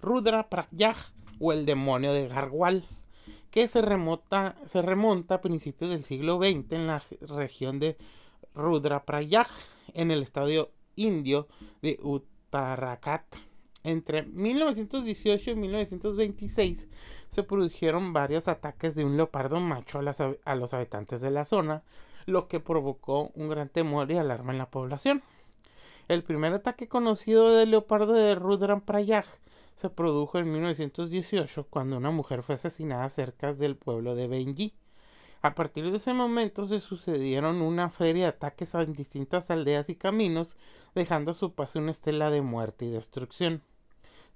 Rudra 0.00 0.48
Prayag 0.48 0.96
o 1.38 1.52
el 1.52 1.66
demonio 1.66 2.14
de 2.14 2.26
Garhwal, 2.26 2.86
que 3.50 3.68
se, 3.68 3.82
remota, 3.82 4.56
se 4.66 4.80
remonta 4.80 5.36
a 5.36 5.40
principios 5.42 5.90
del 5.90 6.04
siglo 6.04 6.38
XX 6.38 6.72
en 6.72 6.86
la 6.86 7.02
región 7.20 7.80
de 7.80 7.98
Rudra 8.54 9.04
Prayag, 9.04 9.48
en 9.92 10.10
el 10.10 10.22
estadio 10.22 10.70
indio 10.96 11.48
de 11.82 11.98
Uttarakhand. 12.02 13.24
Entre 13.82 14.22
1918 14.22 15.50
y 15.50 15.54
1926 15.54 16.88
se 17.30 17.42
produjeron 17.42 18.12
varios 18.12 18.48
ataques 18.48 18.94
de 18.94 19.04
un 19.04 19.16
leopardo 19.16 19.60
macho 19.60 20.00
a, 20.00 20.54
los 20.54 20.74
habitantes 20.74 21.20
de 21.20 21.30
la 21.30 21.44
zona, 21.44 21.82
lo 22.26 22.48
que 22.48 22.60
provocó 22.60 23.30
un 23.34 23.48
gran 23.48 23.68
temor 23.68 24.10
y 24.10 24.16
alarma 24.16 24.52
en 24.52 24.58
la 24.58 24.70
población. 24.70 25.22
El 26.08 26.24
primer 26.24 26.52
ataque 26.52 26.88
conocido 26.88 27.50
del 27.50 27.70
leopardo 27.70 28.12
de 28.12 28.34
Rudran 28.34 28.80
Prayag 28.80 29.26
se 29.76 29.88
produjo 29.88 30.38
en 30.38 30.52
1918 30.52 31.66
cuando 31.70 31.96
una 31.96 32.10
mujer 32.10 32.42
fue 32.42 32.56
asesinada 32.56 33.08
cerca 33.10 33.52
del 33.52 33.76
pueblo 33.76 34.14
de 34.14 34.26
Benji. 34.26 34.74
A 35.42 35.54
partir 35.54 35.90
de 35.90 35.96
ese 35.96 36.12
momento 36.12 36.66
se 36.66 36.80
sucedieron 36.80 37.62
una 37.62 37.88
feria 37.88 38.24
de 38.24 38.30
ataques 38.30 38.74
en 38.74 38.92
distintas 38.92 39.50
aldeas 39.50 39.88
y 39.88 39.94
caminos, 39.94 40.56
dejando 40.94 41.30
a 41.30 41.34
su 41.34 41.54
paso 41.54 41.78
una 41.78 41.92
estela 41.92 42.28
de 42.30 42.42
muerte 42.42 42.84
y 42.84 42.90
destrucción. 42.90 43.62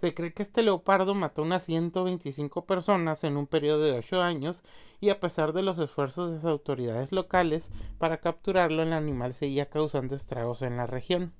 Se 0.00 0.12
cree 0.14 0.32
que 0.32 0.42
este 0.42 0.62
leopardo 0.62 1.14
mató 1.14 1.42
unas 1.42 1.64
125 1.64 2.64
personas 2.66 3.24
en 3.24 3.36
un 3.36 3.46
periodo 3.46 3.82
de 3.82 3.92
8 3.92 4.22
años 4.22 4.62
y 5.00 5.10
a 5.10 5.20
pesar 5.20 5.52
de 5.52 5.62
los 5.62 5.78
esfuerzos 5.78 6.30
de 6.30 6.36
las 6.36 6.46
autoridades 6.46 7.12
locales 7.12 7.70
para 7.98 8.18
capturarlo, 8.18 8.82
el 8.82 8.92
animal 8.92 9.34
seguía 9.34 9.66
causando 9.66 10.14
estragos 10.14 10.62
en 10.62 10.76
la 10.76 10.86
región. 10.86 11.32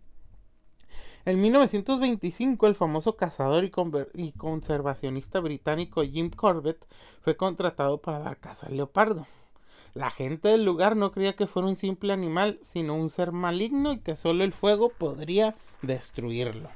En 1.27 1.41
1925, 1.41 2.67
el 2.67 2.75
famoso 2.75 3.17
cazador 3.17 3.65
y, 3.65 4.33
conservacionista 4.33 5.41
británico 5.41 6.03
Jim 6.03 6.29
Corbett 6.29 6.85
fue 7.23 7.35
contratado 7.35 7.99
para 7.99 8.19
dar 8.19 8.37
caza 8.37 8.67
al 8.67 8.77
leopardo. 8.77 9.27
La 9.95 10.11
gente 10.11 10.49
del 10.49 10.65
lugar 10.65 10.97
no 10.97 11.13
creía 11.13 11.35
que 11.35 11.47
fuera 11.47 11.69
un 11.69 11.77
simple 11.77 12.13
animal, 12.13 12.59
sino 12.63 12.95
un 12.95 13.09
ser 13.09 13.33
maligno 13.33 13.93
y 13.93 14.01
que 14.01 14.17
solo 14.17 14.45
el 14.45 14.53
fuego 14.53 14.91
podría 14.91 15.55
destruirlo. 15.81 16.69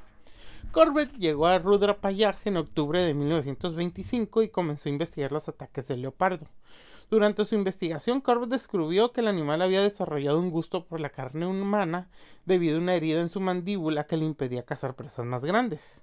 Corbett 0.73 1.17
llegó 1.17 1.47
a 1.47 1.59
Rudrapayag 1.59 2.37
en 2.45 2.59
octubre 2.59 3.03
de 3.03 3.15
1925 3.15 4.43
y 4.43 4.51
comenzó 4.51 4.89
a 4.89 4.93
investigar 4.93 5.33
los 5.33 5.49
ataques 5.49 5.89
del 5.89 6.03
leopardo. 6.03 6.47
Durante 7.11 7.47
su 7.47 7.55
investigación, 7.55 8.21
Corbett 8.21 8.51
descubrió 8.51 9.13
que 9.13 9.23
el 9.23 9.29
animal 9.29 9.63
había 9.63 9.81
desarrollado 9.83 10.39
un 10.39 10.51
gusto 10.51 10.85
por 10.85 11.01
la 11.01 11.09
carne 11.09 11.47
humana 11.47 12.09
debido 12.45 12.77
a 12.77 12.81
una 12.81 12.95
herida 12.95 13.23
en 13.23 13.31
su 13.31 13.41
mandíbula 13.41 14.07
que 14.07 14.19
le 14.19 14.27
impedía 14.27 14.67
cazar 14.67 14.95
presas 14.95 15.25
más 15.25 15.43
grandes. 15.43 16.03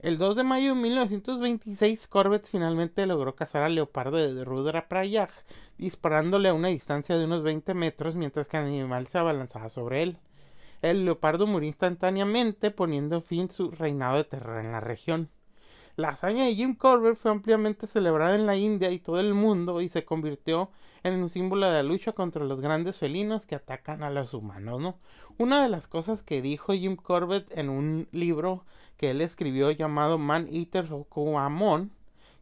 El 0.00 0.16
2 0.16 0.36
de 0.36 0.44
mayo 0.44 0.74
de 0.74 0.80
1926, 0.80 2.08
Corbett 2.08 2.48
finalmente 2.48 3.06
logró 3.06 3.34
cazar 3.34 3.62
al 3.62 3.74
leopardo 3.74 4.16
de 4.16 4.44
Rudraprayag, 4.44 5.30
disparándole 5.76 6.48
a 6.48 6.54
una 6.54 6.68
distancia 6.68 7.18
de 7.18 7.26
unos 7.26 7.42
20 7.42 7.74
metros 7.74 8.14
mientras 8.14 8.48
que 8.48 8.56
el 8.56 8.64
animal 8.64 9.08
se 9.08 9.18
abalanzaba 9.18 9.68
sobre 9.68 10.02
él. 10.02 10.18
El 10.82 11.04
leopardo 11.04 11.46
murió 11.46 11.66
instantáneamente, 11.68 12.70
poniendo 12.70 13.20
fin 13.20 13.50
su 13.50 13.70
reinado 13.70 14.16
de 14.16 14.24
terror 14.24 14.64
en 14.64 14.72
la 14.72 14.80
región. 14.80 15.30
La 15.96 16.08
hazaña 16.10 16.44
de 16.44 16.54
Jim 16.54 16.74
Corbett 16.74 17.16
fue 17.16 17.30
ampliamente 17.30 17.86
celebrada 17.86 18.34
en 18.34 18.44
la 18.44 18.56
India 18.56 18.90
y 18.90 18.98
todo 18.98 19.18
el 19.18 19.32
mundo 19.32 19.80
y 19.80 19.88
se 19.88 20.04
convirtió 20.04 20.70
en 21.02 21.14
un 21.14 21.30
símbolo 21.30 21.66
de 21.66 21.72
la 21.72 21.82
lucha 21.82 22.12
contra 22.12 22.44
los 22.44 22.60
grandes 22.60 22.98
felinos 22.98 23.46
que 23.46 23.54
atacan 23.54 24.02
a 24.02 24.10
los 24.10 24.34
humanos, 24.34 24.80
¿no? 24.80 24.98
Una 25.38 25.62
de 25.62 25.70
las 25.70 25.88
cosas 25.88 26.22
que 26.22 26.42
dijo 26.42 26.74
Jim 26.74 26.96
Corbett 26.96 27.50
en 27.56 27.70
un 27.70 28.08
libro 28.12 28.66
que 28.98 29.12
él 29.12 29.22
escribió 29.22 29.70
llamado 29.70 30.18
Man 30.18 30.48
Eaters 30.52 30.90
of 30.90 31.06
Kumaon, 31.08 31.92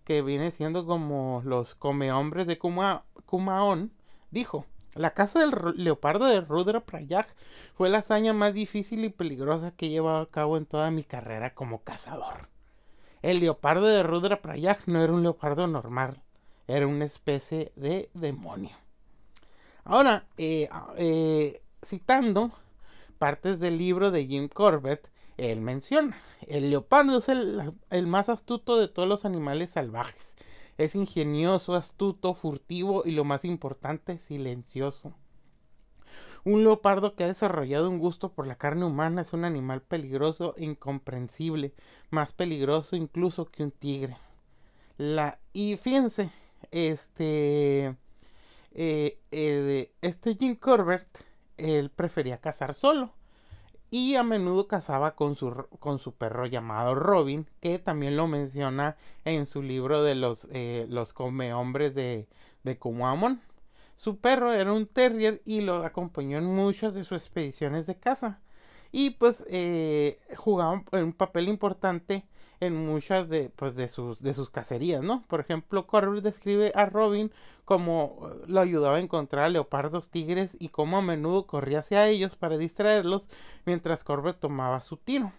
que 0.05 0.23
viene 0.23 0.50
siendo 0.50 0.85
como 0.85 1.43
los 1.45 1.76
come 1.76 2.11
hombres 2.11 2.47
de 2.49 2.59
Kumaon, 2.59 3.93
dijo, 4.31 4.67
la 4.95 5.11
caza 5.11 5.41
del 5.41 5.53
leopardo 5.77 6.27
de 6.27 6.41
Rudra 6.41 6.81
Prayag 6.81 7.27
fue 7.75 7.89
la 7.89 7.99
hazaña 7.99 8.33
más 8.33 8.55
difícil 8.55 9.05
y 9.05 9.09
peligrosa 9.09 9.73
que 9.73 9.87
he 9.87 9.91
llevado 9.91 10.19
a 10.19 10.31
cabo 10.31 10.57
en 10.57 10.67
toda 10.67 10.91
mi 10.91 11.03
carrera 11.03 11.55
como 11.55 11.83
cazador. 11.83 12.49
El 13.23 13.41
leopardo 13.41 13.87
de 13.87 14.03
Rudra 14.03 14.41
Prayag 14.41 14.79
no 14.87 15.03
era 15.03 15.13
un 15.13 15.23
leopardo 15.23 15.67
normal, 15.67 16.23
era 16.69 16.87
una 16.87 17.07
especie 17.07 17.73
de 17.75 18.11
demonio. 18.15 18.77
Ahora, 19.85 20.27
eh, 20.37 20.69
eh, 20.97 21.63
citando 21.85 22.53
partes 23.19 23.59
del 23.61 23.79
libro 23.79 24.11
de 24.11 24.27
Jim 24.27 24.49
Corbett, 24.49 25.11
él 25.37 25.61
menciona, 25.61 26.17
el 26.47 26.71
leopardo 26.71 27.19
es 27.19 27.29
el, 27.29 27.75
el 27.91 28.07
más 28.07 28.29
astuto 28.29 28.77
de 28.77 28.89
todos 28.89 29.09
los 29.09 29.25
animales 29.25 29.71
salvajes. 29.71 30.37
Es 30.76 30.95
ingenioso, 30.95 31.75
astuto, 31.75 32.35
furtivo 32.35 33.02
y 33.04 33.12
lo 33.12 33.25
más 33.25 33.45
importante, 33.45 34.19
silencioso. 34.19 35.14
Un 36.45 36.62
leopardo 36.62 37.14
que 37.14 37.25
ha 37.25 37.28
desarrollado 37.28 37.88
un 37.88 37.99
gusto 37.99 38.33
por 38.33 38.47
la 38.47 38.57
carne 38.57 38.85
humana 38.85 39.23
es 39.23 39.33
un 39.33 39.45
animal 39.45 39.83
peligroso 39.83 40.54
e 40.57 40.64
incomprensible, 40.64 41.73
más 42.11 42.33
peligroso 42.33 42.97
incluso 42.97 43.47
que 43.47 43.62
un 43.62 43.71
tigre. 43.71 44.19
La 44.99 45.38
y 45.52 45.76
fíjense, 45.76 46.31
este 46.71 47.97
eh, 48.73 49.93
este 50.02 50.37
Jim 50.37 50.57
Corbett 50.57 51.25
él 51.57 51.90
prefería 51.90 52.38
cazar 52.38 52.75
solo 52.75 53.12
y 53.91 54.17
a 54.17 54.23
menudo 54.23 54.67
cazaba 54.69 55.14
con 55.14 55.37
su, 55.37 55.53
con 55.79 55.99
su 55.99 56.12
perro 56.14 56.47
llamado 56.47 56.95
Robin, 56.95 57.47
que 57.61 57.79
también 57.79 58.17
lo 58.17 58.26
menciona 58.26 58.97
en 59.25 59.47
su 59.47 59.62
libro 59.62 60.03
de 60.03 60.14
los, 60.14 60.49
eh, 60.50 60.87
los 60.88 61.12
come 61.12 61.55
hombres 61.55 61.95
de, 61.95 62.26
de 62.64 62.79
Kumamon. 62.79 63.41
Su 63.97 64.19
perro 64.19 64.53
era 64.53 64.73
un 64.73 64.87
terrier 64.87 65.41
y 65.45 65.61
lo 65.61 65.85
acompañó 65.85 66.38
en 66.38 66.47
muchas 66.47 66.95
de 66.95 67.05
sus 67.05 67.23
expediciones 67.23 67.87
de 67.87 67.97
caza. 67.97 68.41
Y 68.91 69.11
pues 69.11 69.45
eh, 69.49 70.19
jugaba 70.37 70.83
un 70.93 71.12
papel 71.12 71.49
importante 71.49 72.25
en 72.61 72.75
muchas 72.87 73.29
de, 73.29 73.51
pues, 73.57 73.75
de, 73.75 73.89
sus, 73.89 74.23
de 74.23 74.35
sus 74.35 74.51
cacerías, 74.51 75.03
¿no? 75.03 75.23
Por 75.29 75.41
ejemplo, 75.41 75.87
Corbett 75.87 76.23
describe 76.23 76.73
a 76.75 76.87
Robin 76.87 77.31
como 77.65 78.29
eh, 78.29 78.45
lo 78.47 78.61
ayudaba 78.61 78.97
a 78.97 79.01
encontrar 79.01 79.45
a 79.45 79.49
leopardos, 79.49 80.11
tigres 80.11 80.57
y 80.59 80.69
cómo 80.69 80.99
a 80.99 81.03
menudo 81.03 81.47
corría 81.47 81.81
hacia 81.81 82.09
ellos 82.09 82.37
para 82.37 82.59
distraerlos 82.59 83.29
mientras 83.65 84.05
Corbett 84.05 84.39
tomaba 84.39 84.81
su 84.81 84.97
tiro. 84.97 85.33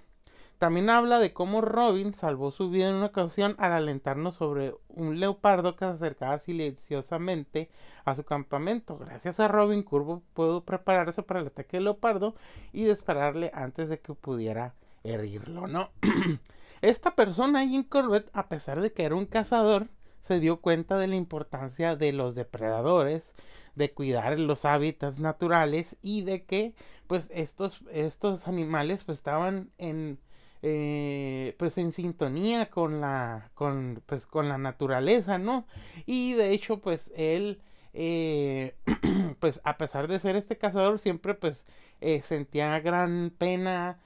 También 0.58 0.90
habla 0.90 1.20
de 1.20 1.34
cómo 1.34 1.60
Robin 1.60 2.14
salvó 2.14 2.50
su 2.50 2.70
vida 2.70 2.88
en 2.88 2.96
una 2.96 3.08
ocasión 3.08 3.56
al 3.58 3.74
alentarnos 3.74 4.36
sobre 4.36 4.74
un 4.88 5.20
leopardo 5.20 5.76
que 5.76 5.84
se 5.84 5.92
acercaba 5.92 6.40
silenciosamente 6.40 7.70
a 8.06 8.16
su 8.16 8.24
campamento. 8.24 8.98
Gracias 8.98 9.42
a 9.42 9.50
Robin, 9.50 9.84
Curvo 9.84 10.24
pudo 10.34 10.64
prepararse 10.64 11.24
para 11.24 11.42
el 11.42 11.48
ataque 11.48 11.78
del 11.78 11.86
leopardo 11.86 12.36
y 12.72 12.86
dispararle 12.86 13.52
antes 13.54 13.90
de 13.90 14.00
que 14.00 14.14
pudiera 14.14 14.74
herirlo, 15.04 15.68
¿no? 15.68 15.90
Esta 16.82 17.16
persona, 17.16 17.68
Jim 17.68 17.84
Corbett, 17.84 18.30
a 18.34 18.48
pesar 18.50 18.82
de 18.82 18.92
que 18.92 19.04
era 19.04 19.16
un 19.16 19.26
cazador, 19.26 19.90
se 20.22 20.40
dio 20.40 20.62
cuenta 20.62 20.98
de 20.98 21.08
la 21.08 21.16
importancia 21.16 21.96
de 21.96 22.12
los 22.12 22.36
depredadores, 22.36 23.34
de 23.76 23.92
cuidar 23.94 24.40
los 24.40 24.66
hábitats 24.66 25.20
naturales 25.20 25.98
y 26.02 26.24
de 26.24 26.46
que 26.46 26.74
pues 27.08 27.30
estos, 27.34 27.84
estos 27.92 28.48
animales 28.48 29.04
pues 29.04 29.20
estaban 29.20 29.70
en 29.78 30.20
eh, 30.62 31.54
pues 31.60 31.78
en 31.78 31.92
sintonía 31.92 32.72
con 32.72 33.00
la 33.02 33.52
con 33.54 34.02
pues 34.08 34.26
con 34.26 34.50
la 34.50 34.58
naturaleza 34.58 35.38
no 35.38 35.68
y 36.08 36.34
de 36.34 36.54
hecho 36.54 36.80
pues 36.80 37.12
él 37.16 37.62
eh, 37.94 38.76
pues 39.40 39.62
a 39.64 39.78
pesar 39.78 40.08
de 40.08 40.18
ser 40.18 40.36
este 40.36 40.58
cazador 40.58 40.98
siempre 40.98 41.36
pues 41.36 41.68
eh, 42.02 42.22
sentía 42.24 42.80
gran 42.80 43.32
pena 43.38 44.00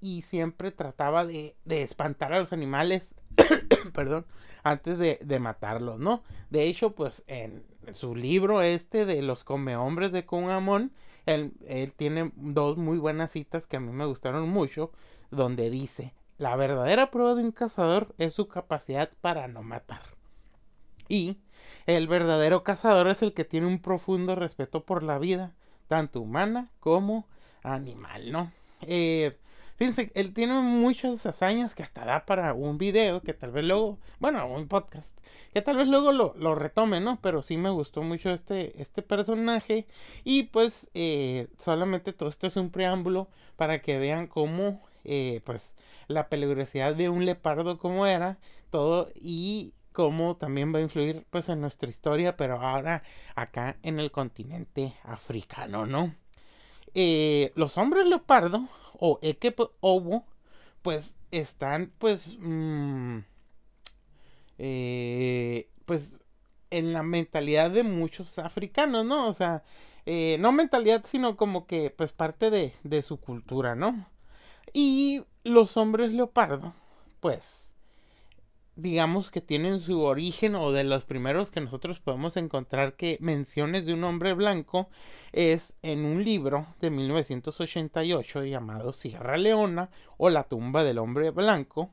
y 0.00 0.22
siempre 0.22 0.72
trataba 0.72 1.24
de, 1.24 1.56
de, 1.64 1.82
espantar 1.82 2.32
a 2.32 2.40
los 2.40 2.52
animales 2.52 3.14
perdón 3.94 4.26
antes 4.62 4.98
de, 4.98 5.18
de, 5.22 5.38
matarlos 5.38 5.98
no 5.98 6.22
de 6.50 6.64
hecho 6.64 6.94
pues 6.94 7.22
en 7.26 7.62
su 7.92 8.16
libro 8.16 8.62
este 8.62 9.04
de 9.04 9.22
los 9.22 9.44
come 9.44 9.76
hombres 9.76 10.10
de 10.12 10.24
Kunamon 10.24 10.92
él, 11.26 11.52
él 11.66 11.92
tiene 11.92 12.32
dos 12.36 12.76
muy 12.76 12.98
buenas 12.98 13.32
citas 13.32 13.66
que 13.66 13.76
a 13.76 13.80
mí 13.80 13.92
me 13.92 14.06
gustaron 14.06 14.48
mucho 14.48 14.92
donde 15.30 15.70
dice, 15.70 16.14
la 16.38 16.56
verdadera 16.56 17.10
prueba 17.10 17.34
de 17.34 17.42
un 17.42 17.52
cazador 17.52 18.14
es 18.18 18.34
su 18.34 18.48
capacidad 18.48 19.10
para 19.20 19.48
no 19.48 19.62
matar. 19.62 20.02
Y 21.08 21.38
el 21.86 22.08
verdadero 22.08 22.62
cazador 22.62 23.08
es 23.08 23.22
el 23.22 23.32
que 23.32 23.44
tiene 23.44 23.66
un 23.66 23.80
profundo 23.80 24.34
respeto 24.34 24.84
por 24.84 25.02
la 25.02 25.18
vida, 25.18 25.54
tanto 25.88 26.20
humana 26.20 26.70
como 26.80 27.26
animal, 27.62 28.32
¿no? 28.32 28.52
Eh, 28.82 29.36
fíjense, 29.76 30.10
él 30.14 30.32
tiene 30.34 30.60
muchas 30.60 31.24
hazañas 31.26 31.74
que 31.74 31.82
hasta 31.82 32.04
da 32.04 32.26
para 32.26 32.54
un 32.54 32.78
video, 32.78 33.22
que 33.22 33.34
tal 33.34 33.50
vez 33.52 33.64
luego, 33.64 33.98
bueno, 34.18 34.46
un 34.46 34.68
podcast, 34.68 35.18
que 35.52 35.62
tal 35.62 35.76
vez 35.76 35.88
luego 35.88 36.12
lo, 36.12 36.34
lo 36.36 36.54
retome, 36.54 37.00
¿no? 37.00 37.20
Pero 37.20 37.42
sí 37.42 37.56
me 37.56 37.70
gustó 37.70 38.02
mucho 38.02 38.30
este, 38.30 38.80
este 38.80 39.02
personaje 39.02 39.86
y 40.24 40.44
pues 40.44 40.88
eh, 40.94 41.48
solamente 41.58 42.12
todo 42.12 42.28
esto 42.28 42.46
es 42.46 42.56
un 42.56 42.70
preámbulo 42.70 43.28
para 43.56 43.80
que 43.82 43.98
vean 43.98 44.26
cómo 44.26 44.82
eh, 45.04 45.40
pues 45.44 45.74
la 46.08 46.28
peligrosidad 46.28 46.94
de 46.94 47.08
un 47.08 47.24
leopardo 47.24 47.78
como 47.78 48.06
era, 48.06 48.38
todo 48.70 49.08
y 49.14 49.72
cómo 49.92 50.36
también 50.36 50.74
va 50.74 50.78
a 50.78 50.82
influir 50.82 51.26
pues 51.30 51.48
en 51.48 51.60
nuestra 51.60 51.88
historia, 51.88 52.36
pero 52.36 52.60
ahora 52.60 53.02
acá 53.34 53.76
en 53.82 53.98
el 53.98 54.10
continente 54.10 54.94
africano, 55.04 55.86
¿no? 55.86 56.14
Eh, 56.98 57.52
los 57.56 57.76
hombres 57.76 58.06
leopardo 58.06 58.68
o 58.98 59.18
Eke 59.22 59.54
Obo 59.80 60.24
pues 60.82 61.14
están 61.30 61.92
pues 61.98 62.36
mm, 62.38 63.18
eh, 64.58 65.68
pues 65.84 66.20
en 66.70 66.92
la 66.92 67.02
mentalidad 67.02 67.70
de 67.70 67.82
muchos 67.82 68.38
africanos, 68.38 69.04
¿no? 69.04 69.28
O 69.28 69.32
sea, 69.34 69.62
eh, 70.06 70.36
no 70.40 70.52
mentalidad, 70.52 71.04
sino 71.06 71.36
como 71.36 71.66
que 71.66 71.90
pues 71.90 72.12
parte 72.12 72.50
de, 72.50 72.72
de 72.82 73.02
su 73.02 73.18
cultura, 73.20 73.74
¿no? 73.74 74.06
Y 74.72 75.24
los 75.44 75.76
hombres 75.76 76.12
leopardo, 76.12 76.74
pues 77.20 77.65
digamos 78.76 79.30
que 79.30 79.40
tienen 79.40 79.80
su 79.80 80.02
origen 80.02 80.54
o 80.54 80.70
de 80.70 80.84
los 80.84 81.04
primeros 81.04 81.50
que 81.50 81.62
nosotros 81.62 81.98
podemos 81.98 82.36
encontrar 82.36 82.94
que 82.94 83.16
menciones 83.20 83.86
de 83.86 83.94
un 83.94 84.04
hombre 84.04 84.34
blanco 84.34 84.88
es 85.32 85.74
en 85.82 86.04
un 86.04 86.22
libro 86.22 86.66
de 86.80 86.90
1988 86.90 88.44
llamado 88.44 88.92
Sierra 88.92 89.38
Leona 89.38 89.90
o 90.18 90.28
la 90.28 90.44
tumba 90.44 90.84
del 90.84 90.98
hombre 90.98 91.30
blanco 91.30 91.90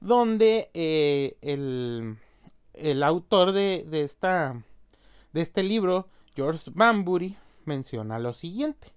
donde 0.00 0.70
eh, 0.74 1.36
el, 1.42 2.16
el, 2.74 3.02
autor 3.02 3.52
de, 3.52 3.84
de, 3.88 4.02
esta, 4.02 4.62
de 5.32 5.42
este 5.42 5.64
libro 5.64 6.08
George 6.36 6.70
Bambury 6.72 7.36
menciona 7.64 8.18
lo 8.18 8.32
siguiente. 8.32 8.88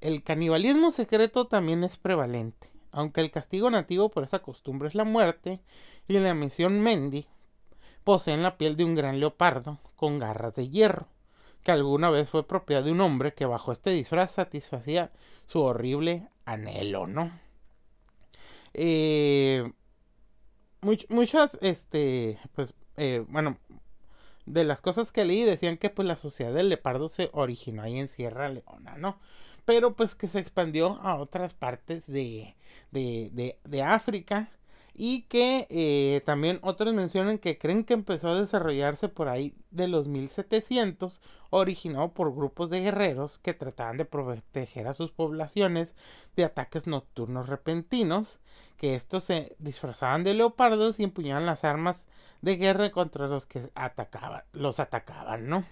El 0.00 0.22
canibalismo 0.22 0.90
secreto 0.90 1.46
también 1.46 1.84
es 1.84 1.96
prevalente 1.98 2.71
aunque 2.92 3.20
el 3.20 3.30
castigo 3.30 3.70
nativo 3.70 4.10
por 4.10 4.24
esa 4.24 4.40
costumbre 4.40 4.88
es 4.88 4.94
la 4.94 5.04
muerte, 5.04 5.60
y 6.08 6.18
la 6.18 6.34
misión 6.34 6.80
Mendy 6.80 7.26
poseen 8.04 8.42
la 8.42 8.56
piel 8.56 8.76
de 8.76 8.84
un 8.84 8.94
gran 8.94 9.20
leopardo 9.20 9.78
con 9.96 10.18
garras 10.18 10.54
de 10.54 10.68
hierro, 10.68 11.08
que 11.62 11.72
alguna 11.72 12.10
vez 12.10 12.28
fue 12.28 12.46
propiedad 12.46 12.82
de 12.84 12.92
un 12.92 13.00
hombre 13.00 13.34
que 13.34 13.46
bajo 13.46 13.72
este 13.72 13.90
disfraz 13.90 14.32
satisfacía 14.32 15.10
su 15.46 15.60
horrible 15.60 16.28
anhelo, 16.44 17.06
¿no? 17.06 17.30
Eh, 18.74 19.70
muchas, 21.08 21.58
este, 21.60 22.38
pues, 22.54 22.74
eh, 22.96 23.24
bueno, 23.28 23.58
de 24.46 24.64
las 24.64 24.80
cosas 24.80 25.12
que 25.12 25.24
leí 25.24 25.44
decían 25.44 25.76
que 25.76 25.90
pues 25.90 26.06
la 26.06 26.16
sociedad 26.16 26.52
del 26.52 26.68
leopardo 26.68 27.08
se 27.08 27.30
originó 27.32 27.82
ahí 27.82 27.98
en 27.98 28.08
Sierra 28.08 28.48
Leona, 28.48 28.96
¿no? 28.96 29.18
Pero 29.64 29.94
pues 29.94 30.14
que 30.14 30.28
se 30.28 30.38
expandió 30.38 31.00
a 31.02 31.16
otras 31.16 31.54
partes 31.54 32.06
de, 32.06 32.56
de, 32.90 33.30
de, 33.32 33.58
de 33.64 33.82
África 33.82 34.50
y 34.94 35.22
que 35.22 35.66
eh, 35.70 36.20
también 36.26 36.58
otros 36.62 36.92
mencionan 36.94 37.38
que 37.38 37.58
creen 37.58 37.84
que 37.84 37.94
empezó 37.94 38.28
a 38.28 38.40
desarrollarse 38.40 39.08
por 39.08 39.28
ahí 39.28 39.54
de 39.70 39.88
los 39.88 40.08
1700, 40.08 41.20
originado 41.50 42.12
por 42.12 42.34
grupos 42.34 42.70
de 42.70 42.80
guerreros 42.80 43.38
que 43.38 43.54
trataban 43.54 43.96
de 43.96 44.04
proteger 44.04 44.86
a 44.86 44.94
sus 44.94 45.10
poblaciones 45.10 45.94
de 46.36 46.44
ataques 46.44 46.86
nocturnos 46.86 47.48
repentinos, 47.48 48.38
que 48.76 48.94
estos 48.94 49.24
se 49.24 49.56
disfrazaban 49.58 50.24
de 50.24 50.34
leopardos 50.34 51.00
y 51.00 51.04
empuñaban 51.04 51.46
las 51.46 51.64
armas 51.64 52.06
de 52.42 52.56
guerra 52.56 52.90
contra 52.90 53.28
los 53.28 53.46
que 53.46 53.70
atacaban, 53.74 54.42
los 54.52 54.80
atacaban, 54.80 55.48
¿no? 55.48 55.64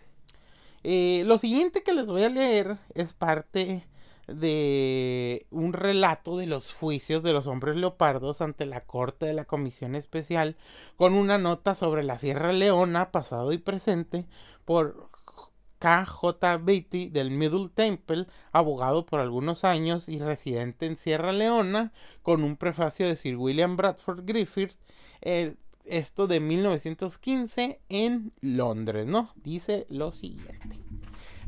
Eh, 0.83 1.25
lo 1.27 1.39
siguiente 1.39 1.83
que 1.83 1.93
les 1.93 2.07
voy 2.07 2.23
a 2.25 2.31
leer 2.31 2.79
es 2.95 3.13
parte 3.13 3.87
de 4.27 5.47
un 5.51 5.73
relato 5.73 6.37
de 6.39 6.47
los 6.47 6.73
juicios 6.73 7.23
de 7.23 7.33
los 7.33 7.47
hombres 7.47 7.77
leopardos 7.77 8.41
ante 8.41 8.65
la 8.65 8.83
corte 8.83 9.27
de 9.27 9.35
la 9.35 9.45
comisión 9.45 9.95
especial 9.97 10.57
con 10.97 11.15
una 11.15 11.37
nota 11.37 11.75
sobre 11.75 12.05
la 12.05 12.19
Sierra 12.19 12.53
Leona 12.53 13.11
pasado 13.11 13.53
y 13.53 13.59
presente 13.59 14.27
por 14.65 15.11
K.J. 15.81 16.59
Beatty 16.59 17.09
del 17.09 17.31
Middle 17.31 17.71
Temple, 17.75 18.27
abogado 18.53 19.07
por 19.07 19.19
algunos 19.19 19.65
años 19.65 20.11
y 20.11 20.19
residente 20.19 20.85
en 20.87 20.97
Sierra 20.97 21.33
Leona, 21.33 21.93
con 22.23 22.45
un 22.45 22.57
prefacio 22.59 23.09
de 23.09 23.17
Sir 23.17 23.37
William 23.37 23.77
Bradford 23.77 24.25
Griffith, 24.27 24.73
eh, 25.23 25.55
esto 25.85 26.27
de 26.27 26.41
1915 26.41 27.81
en 27.89 28.33
Londres, 28.41 29.07
¿no? 29.07 29.33
Dice 29.37 29.87
lo 29.89 30.13
siguiente. 30.13 30.79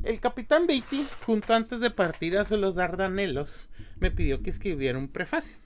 El 0.03 0.21
capitán 0.21 0.67
Beatty, 0.67 1.07
junto 1.27 1.55
antes 1.55 1.81
de 1.81 1.91
partir 1.91 2.37
hacia 2.37 2.57
los 2.57 2.75
Dardanelos, 2.75 3.69
me 4.01 4.11
pidió 4.11 4.43
que 4.43 4.51
escribiera 4.51 4.99
un 4.99 5.09
prefacio. 5.09 5.57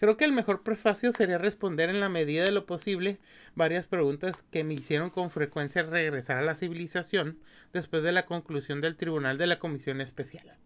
Creo 0.00 0.16
que 0.16 0.24
el 0.24 0.32
mejor 0.32 0.62
prefacio 0.62 1.12
sería 1.12 1.36
responder 1.36 1.90
en 1.90 2.00
la 2.00 2.08
medida 2.08 2.42
de 2.42 2.52
lo 2.52 2.64
posible 2.64 3.18
varias 3.54 3.86
preguntas 3.86 4.42
que 4.50 4.64
me 4.64 4.72
hicieron 4.72 5.10
con 5.10 5.30
frecuencia 5.30 5.82
regresar 5.82 6.38
a 6.38 6.42
la 6.42 6.54
civilización 6.54 7.38
después 7.74 8.02
de 8.02 8.10
la 8.10 8.24
conclusión 8.24 8.80
del 8.80 8.96
tribunal 8.96 9.36
de 9.36 9.46
la 9.46 9.58
comisión 9.58 10.00
especial. 10.00 10.56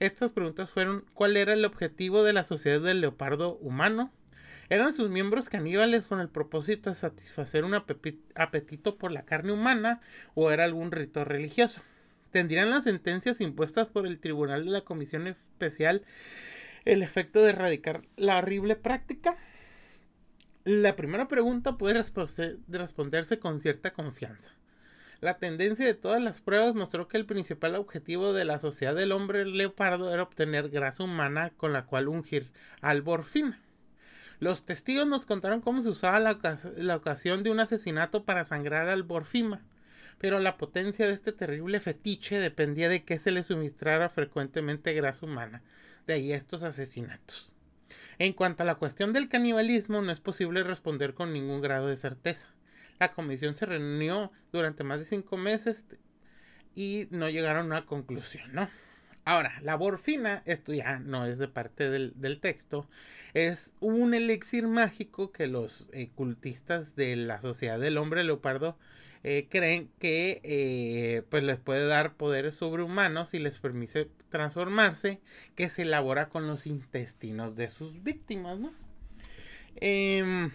Estas 0.00 0.30
preguntas 0.30 0.70
fueron 0.70 1.06
¿cuál 1.14 1.36
era 1.36 1.54
el 1.54 1.64
objetivo 1.64 2.22
de 2.22 2.34
la 2.34 2.44
sociedad 2.44 2.80
del 2.80 3.00
leopardo 3.00 3.56
humano? 3.56 4.12
¿Eran 4.70 4.92
sus 4.92 5.08
miembros 5.08 5.48
caníbales 5.48 6.04
con 6.04 6.20
el 6.20 6.28
propósito 6.28 6.90
de 6.90 6.96
satisfacer 6.96 7.64
un 7.64 7.74
apetito 7.74 8.98
por 8.98 9.12
la 9.12 9.22
carne 9.24 9.52
humana 9.52 10.02
o 10.34 10.50
era 10.50 10.64
algún 10.64 10.92
rito 10.92 11.24
religioso? 11.24 11.80
¿Tendrían 12.32 12.68
las 12.68 12.84
sentencias 12.84 13.40
impuestas 13.40 13.86
por 13.86 14.06
el 14.06 14.18
Tribunal 14.18 14.66
de 14.66 14.70
la 14.70 14.82
Comisión 14.82 15.26
Especial 15.26 16.02
el 16.84 17.02
efecto 17.02 17.42
de 17.42 17.50
erradicar 17.50 18.02
la 18.16 18.36
horrible 18.36 18.76
práctica? 18.76 19.38
La 20.64 20.96
primera 20.96 21.28
pregunta 21.28 21.78
puede 21.78 22.04
responderse 22.68 23.38
con 23.38 23.60
cierta 23.60 23.94
confianza. 23.94 24.52
La 25.20 25.38
tendencia 25.38 25.86
de 25.86 25.94
todas 25.94 26.22
las 26.22 26.42
pruebas 26.42 26.74
mostró 26.74 27.08
que 27.08 27.16
el 27.16 27.24
principal 27.24 27.74
objetivo 27.74 28.34
de 28.34 28.44
la 28.44 28.58
sociedad 28.58 28.94
del 28.94 29.12
hombre 29.12 29.46
leopardo 29.46 30.12
era 30.12 30.24
obtener 30.24 30.68
grasa 30.68 31.04
humana 31.04 31.52
con 31.56 31.72
la 31.72 31.86
cual 31.86 32.08
ungir 32.08 32.50
al 32.82 33.00
borfina. 33.00 33.58
Los 34.40 34.64
testigos 34.64 35.06
nos 35.06 35.26
contaron 35.26 35.60
cómo 35.60 35.82
se 35.82 35.88
usaba 35.88 36.20
la, 36.20 36.96
ocasión 36.96 37.42
de 37.42 37.50
un 37.50 37.60
asesinato 37.60 38.24
para 38.24 38.44
sangrar 38.44 38.88
al 38.88 39.02
borfima 39.02 39.62
pero 40.18 40.40
la 40.40 40.56
potencia 40.56 41.06
de 41.06 41.12
este 41.12 41.32
terrible 41.32 41.80
fetiche 41.80 42.38
dependía 42.38 42.88
de 42.88 43.04
que 43.04 43.18
se 43.18 43.30
le 43.30 43.44
suministrara 43.44 44.08
frecuentemente 44.08 44.92
grasa 44.92 45.24
humana, 45.24 45.62
de 46.06 46.14
ahí 46.14 46.32
estos 46.32 46.62
asesinatos. 46.62 47.52
En 48.18 48.32
cuanto 48.32 48.64
a 48.64 48.66
la 48.66 48.74
cuestión 48.74 49.12
del 49.12 49.28
canibalismo, 49.28 50.02
no 50.02 50.10
es 50.10 50.20
posible 50.20 50.64
responder 50.64 51.14
con 51.14 51.32
ningún 51.32 51.60
grado 51.60 51.86
de 51.86 51.96
certeza. 51.96 52.48
La 52.98 53.12
comisión 53.12 53.54
se 53.54 53.66
reunió 53.66 54.32
durante 54.50 54.82
más 54.82 54.98
de 54.98 55.04
cinco 55.04 55.36
meses 55.36 55.84
y 56.74 57.06
no 57.10 57.28
llegaron 57.28 57.66
a 57.66 57.76
una 57.76 57.86
conclusión, 57.86 58.52
¿no? 58.52 58.68
Ahora, 59.28 59.60
la 59.60 59.76
borfina, 59.76 60.42
esto 60.46 60.72
ya 60.72 61.00
no 61.00 61.26
es 61.26 61.36
de 61.36 61.48
parte 61.48 61.90
del, 61.90 62.40
texto, 62.40 62.88
es 63.34 63.74
un 63.78 64.14
elixir 64.14 64.66
mágico 64.66 65.32
que 65.32 65.46
los 65.46 65.90
eh, 65.92 66.08
cultistas 66.14 66.96
de 66.96 67.14
la 67.14 67.42
Sociedad 67.42 67.78
del 67.78 67.98
Hombre 67.98 68.24
Leopardo 68.24 68.78
eh, 69.24 69.46
creen 69.50 69.90
que 69.98 70.40
eh, 70.44 71.24
pues 71.28 71.42
les 71.42 71.58
puede 71.58 71.86
dar 71.86 72.14
poderes 72.14 72.54
sobrehumanos 72.54 73.34
y 73.34 73.38
les 73.38 73.58
permite 73.58 74.08
transformarse 74.30 75.20
que 75.54 75.68
se 75.68 75.82
elabora 75.82 76.30
con 76.30 76.46
los 76.46 76.66
intestinos 76.66 77.54
de 77.54 77.68
sus 77.68 78.02
víctimas 78.02 78.58
¿no? 78.58 78.72
Em, 79.76 80.52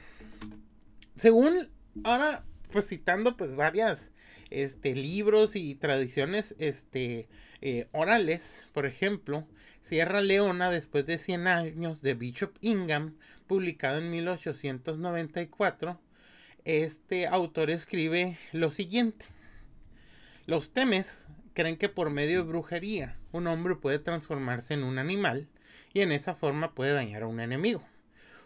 según 1.17 1.69
ahora 2.03 2.43
pues 2.71 2.87
citando 2.87 3.37
pues 3.37 3.55
varias 3.55 4.09
este 4.49 4.95
libros 4.95 5.55
y 5.55 5.75
tradiciones 5.75 6.55
este 6.57 7.27
eh, 7.65 7.87
orales 7.93 8.63
por 8.73 8.85
ejemplo 8.85 9.47
Sierra 9.81 10.21
Leona 10.21 10.69
después 10.69 11.05
de 11.05 11.17
100 11.17 11.47
años 11.47 12.01
de 12.01 12.13
Bishop 12.13 12.55
Ingham 12.61 13.15
publicado 13.47 13.99
en 13.99 14.11
1894 14.11 15.99
este 16.65 17.27
autor 17.27 17.69
escribe 17.71 18.37
lo 18.53 18.71
siguiente. 18.71 19.25
Los 20.45 20.71
temes 20.71 21.25
creen 21.53 21.75
que 21.75 21.89
por 21.89 22.09
medio 22.09 22.41
de 22.41 22.47
brujería 22.47 23.17
un 23.33 23.47
hombre 23.47 23.75
puede 23.75 23.99
transformarse 23.99 24.73
en 24.73 24.83
un 24.83 24.97
animal 24.97 25.49
y 25.93 25.99
en 26.01 26.13
esa 26.13 26.35
forma 26.35 26.73
puede 26.73 26.93
dañar 26.93 27.23
a 27.23 27.27
un 27.27 27.41
enemigo. 27.41 27.83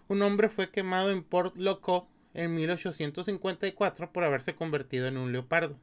Un 0.07 0.23
hombre 0.23 0.49
fue 0.49 0.71
quemado 0.71 1.11
en 1.11 1.23
Port 1.23 1.57
Loco 1.57 2.07
en 2.33 2.55
1854 2.55 4.11
por 4.11 4.23
haberse 4.23 4.55
convertido 4.55 5.07
en 5.07 5.17
un 5.17 5.31
leopardo. 5.31 5.77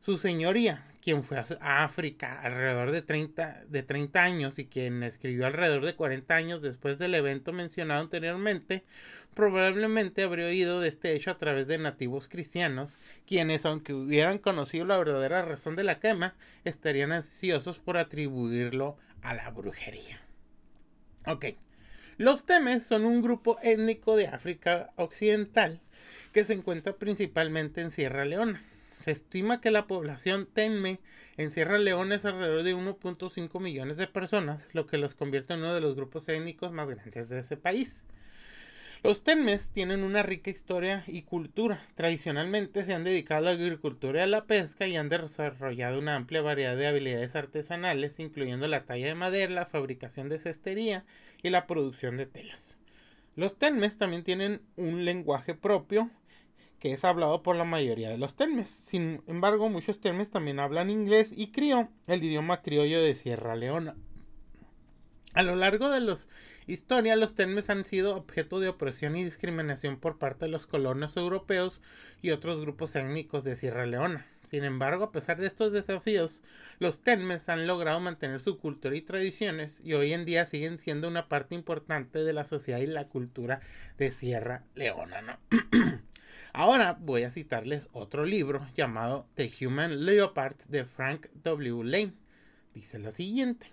Su 0.00 0.16
señoría, 0.16 0.86
quien 1.04 1.22
fue 1.22 1.36
a 1.60 1.84
África 1.84 2.40
alrededor 2.40 2.90
de 2.90 3.02
30, 3.02 3.64
de 3.68 3.82
30 3.82 4.22
años 4.22 4.58
y 4.58 4.64
quien 4.64 5.02
escribió 5.02 5.46
alrededor 5.46 5.84
de 5.84 5.94
40 5.94 6.34
años 6.34 6.62
después 6.62 6.98
del 6.98 7.14
evento 7.14 7.52
mencionado 7.52 8.00
anteriormente, 8.00 8.84
probablemente 9.34 10.22
habría 10.22 10.46
oído 10.46 10.80
de 10.80 10.88
este 10.88 11.12
hecho 11.12 11.30
a 11.30 11.36
través 11.36 11.66
de 11.66 11.76
nativos 11.76 12.26
cristianos, 12.26 12.96
quienes, 13.26 13.66
aunque 13.66 13.92
hubieran 13.92 14.38
conocido 14.38 14.86
la 14.86 14.96
verdadera 14.96 15.42
razón 15.42 15.76
de 15.76 15.84
la 15.84 16.00
quema, 16.00 16.36
estarían 16.64 17.12
ansiosos 17.12 17.78
por 17.78 17.98
atribuirlo 17.98 18.96
a 19.20 19.34
la 19.34 19.50
brujería. 19.50 20.22
Ok. 21.26 21.48
Los 22.16 22.46
Temes 22.46 22.86
son 22.86 23.04
un 23.04 23.20
grupo 23.20 23.58
étnico 23.62 24.16
de 24.16 24.28
África 24.28 24.90
Occidental 24.96 25.82
que 26.32 26.44
se 26.44 26.54
encuentra 26.54 26.94
principalmente 26.94 27.82
en 27.82 27.90
Sierra 27.90 28.24
Leona 28.24 28.62
se 29.04 29.10
estima 29.10 29.60
que 29.60 29.70
la 29.70 29.86
población 29.86 30.48
Tenme 30.50 30.98
en 31.36 31.50
Sierra 31.50 31.76
Leona 31.76 32.14
es 32.14 32.24
alrededor 32.24 32.62
de 32.62 32.74
1.5 32.74 33.60
millones 33.60 33.98
de 33.98 34.06
personas, 34.06 34.66
lo 34.72 34.86
que 34.86 34.96
los 34.96 35.14
convierte 35.14 35.52
en 35.52 35.60
uno 35.60 35.74
de 35.74 35.82
los 35.82 35.94
grupos 35.94 36.26
étnicos 36.30 36.72
más 36.72 36.88
grandes 36.88 37.28
de 37.28 37.40
ese 37.40 37.58
país. 37.58 38.02
Los 39.02 39.22
Tenmes 39.22 39.68
tienen 39.68 40.04
una 40.04 40.22
rica 40.22 40.50
historia 40.50 41.04
y 41.06 41.20
cultura. 41.20 41.86
Tradicionalmente 41.96 42.82
se 42.86 42.94
han 42.94 43.04
dedicado 43.04 43.48
a 43.48 43.52
la 43.52 43.62
agricultura 43.62 44.20
y 44.20 44.22
a 44.22 44.26
la 44.26 44.46
pesca 44.46 44.86
y 44.86 44.96
han 44.96 45.10
desarrollado 45.10 45.98
una 45.98 46.16
amplia 46.16 46.40
variedad 46.40 46.74
de 46.74 46.86
habilidades 46.86 47.36
artesanales, 47.36 48.18
incluyendo 48.18 48.66
la 48.68 48.86
talla 48.86 49.08
de 49.08 49.14
madera, 49.14 49.52
la 49.52 49.66
fabricación 49.66 50.30
de 50.30 50.38
cestería 50.38 51.04
y 51.42 51.50
la 51.50 51.66
producción 51.66 52.16
de 52.16 52.24
telas. 52.24 52.78
Los 53.36 53.58
Tenmes 53.58 53.98
también 53.98 54.24
tienen 54.24 54.62
un 54.76 55.04
lenguaje 55.04 55.54
propio 55.54 56.08
que 56.84 56.92
es 56.92 57.02
hablado 57.02 57.42
por 57.42 57.56
la 57.56 57.64
mayoría 57.64 58.10
de 58.10 58.18
los 58.18 58.36
Tenmes. 58.36 58.68
Sin 58.84 59.22
embargo, 59.26 59.70
muchos 59.70 60.02
Tenmes 60.02 60.30
también 60.30 60.60
hablan 60.60 60.90
inglés 60.90 61.32
y 61.34 61.50
crió 61.50 61.88
el 62.06 62.22
idioma 62.22 62.60
criollo 62.60 63.00
de 63.00 63.14
Sierra 63.14 63.56
Leona. 63.56 63.96
A 65.32 65.42
lo 65.42 65.56
largo 65.56 65.88
de 65.88 66.00
los 66.00 66.28
historia, 66.66 67.16
los 67.16 67.34
Tenmes 67.34 67.70
han 67.70 67.86
sido 67.86 68.14
objeto 68.14 68.60
de 68.60 68.68
opresión 68.68 69.16
y 69.16 69.24
discriminación 69.24 69.96
por 69.96 70.18
parte 70.18 70.44
de 70.44 70.50
los 70.50 70.66
colonos 70.66 71.16
europeos 71.16 71.80
y 72.20 72.32
otros 72.32 72.60
grupos 72.60 72.94
étnicos 72.96 73.44
de 73.44 73.56
Sierra 73.56 73.86
Leona. 73.86 74.26
Sin 74.42 74.62
embargo, 74.62 75.04
a 75.04 75.12
pesar 75.12 75.40
de 75.40 75.46
estos 75.46 75.72
desafíos, 75.72 76.42
los 76.80 77.02
Tenmes 77.02 77.48
han 77.48 77.66
logrado 77.66 77.98
mantener 77.98 78.40
su 78.40 78.58
cultura 78.58 78.94
y 78.94 79.00
tradiciones 79.00 79.80
y 79.82 79.94
hoy 79.94 80.12
en 80.12 80.26
día 80.26 80.44
siguen 80.44 80.76
siendo 80.76 81.08
una 81.08 81.30
parte 81.30 81.54
importante 81.54 82.22
de 82.24 82.34
la 82.34 82.44
sociedad 82.44 82.80
y 82.80 82.86
la 82.86 83.08
cultura 83.08 83.62
de 83.96 84.10
Sierra 84.10 84.64
Leona. 84.74 85.38
Ahora 86.56 86.96
voy 87.00 87.24
a 87.24 87.30
citarles 87.30 87.88
otro 87.92 88.24
libro 88.24 88.64
llamado 88.76 89.26
The 89.34 89.50
Human 89.60 90.06
Leopards 90.06 90.70
de 90.70 90.84
Frank 90.84 91.26
W. 91.42 91.82
Lane. 91.82 92.12
Dice 92.72 93.00
lo 93.00 93.10
siguiente. 93.10 93.72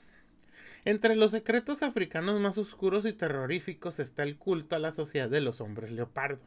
Entre 0.84 1.16
los 1.16 1.30
secretos 1.30 1.84
africanos 1.84 2.42
más 2.42 2.58
oscuros 2.58 3.06
y 3.06 3.14
terroríficos 3.14 4.00
está 4.00 4.24
el 4.24 4.36
culto 4.36 4.76
a 4.76 4.80
la 4.80 4.94
sociedad 4.94 5.30
de 5.30 5.42
los 5.42 5.62
hombres 5.62 5.92
leopardo, 5.92 6.42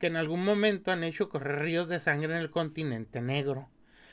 que 0.00 0.06
en 0.06 0.16
algún 0.16 0.42
momento 0.42 0.90
han 0.90 1.04
hecho 1.04 1.28
correr 1.28 1.60
ríos 1.60 1.90
de 1.90 2.00
sangre 2.00 2.34
en 2.34 2.40
el 2.40 2.48
continente 2.48 3.20
negro. 3.20 3.68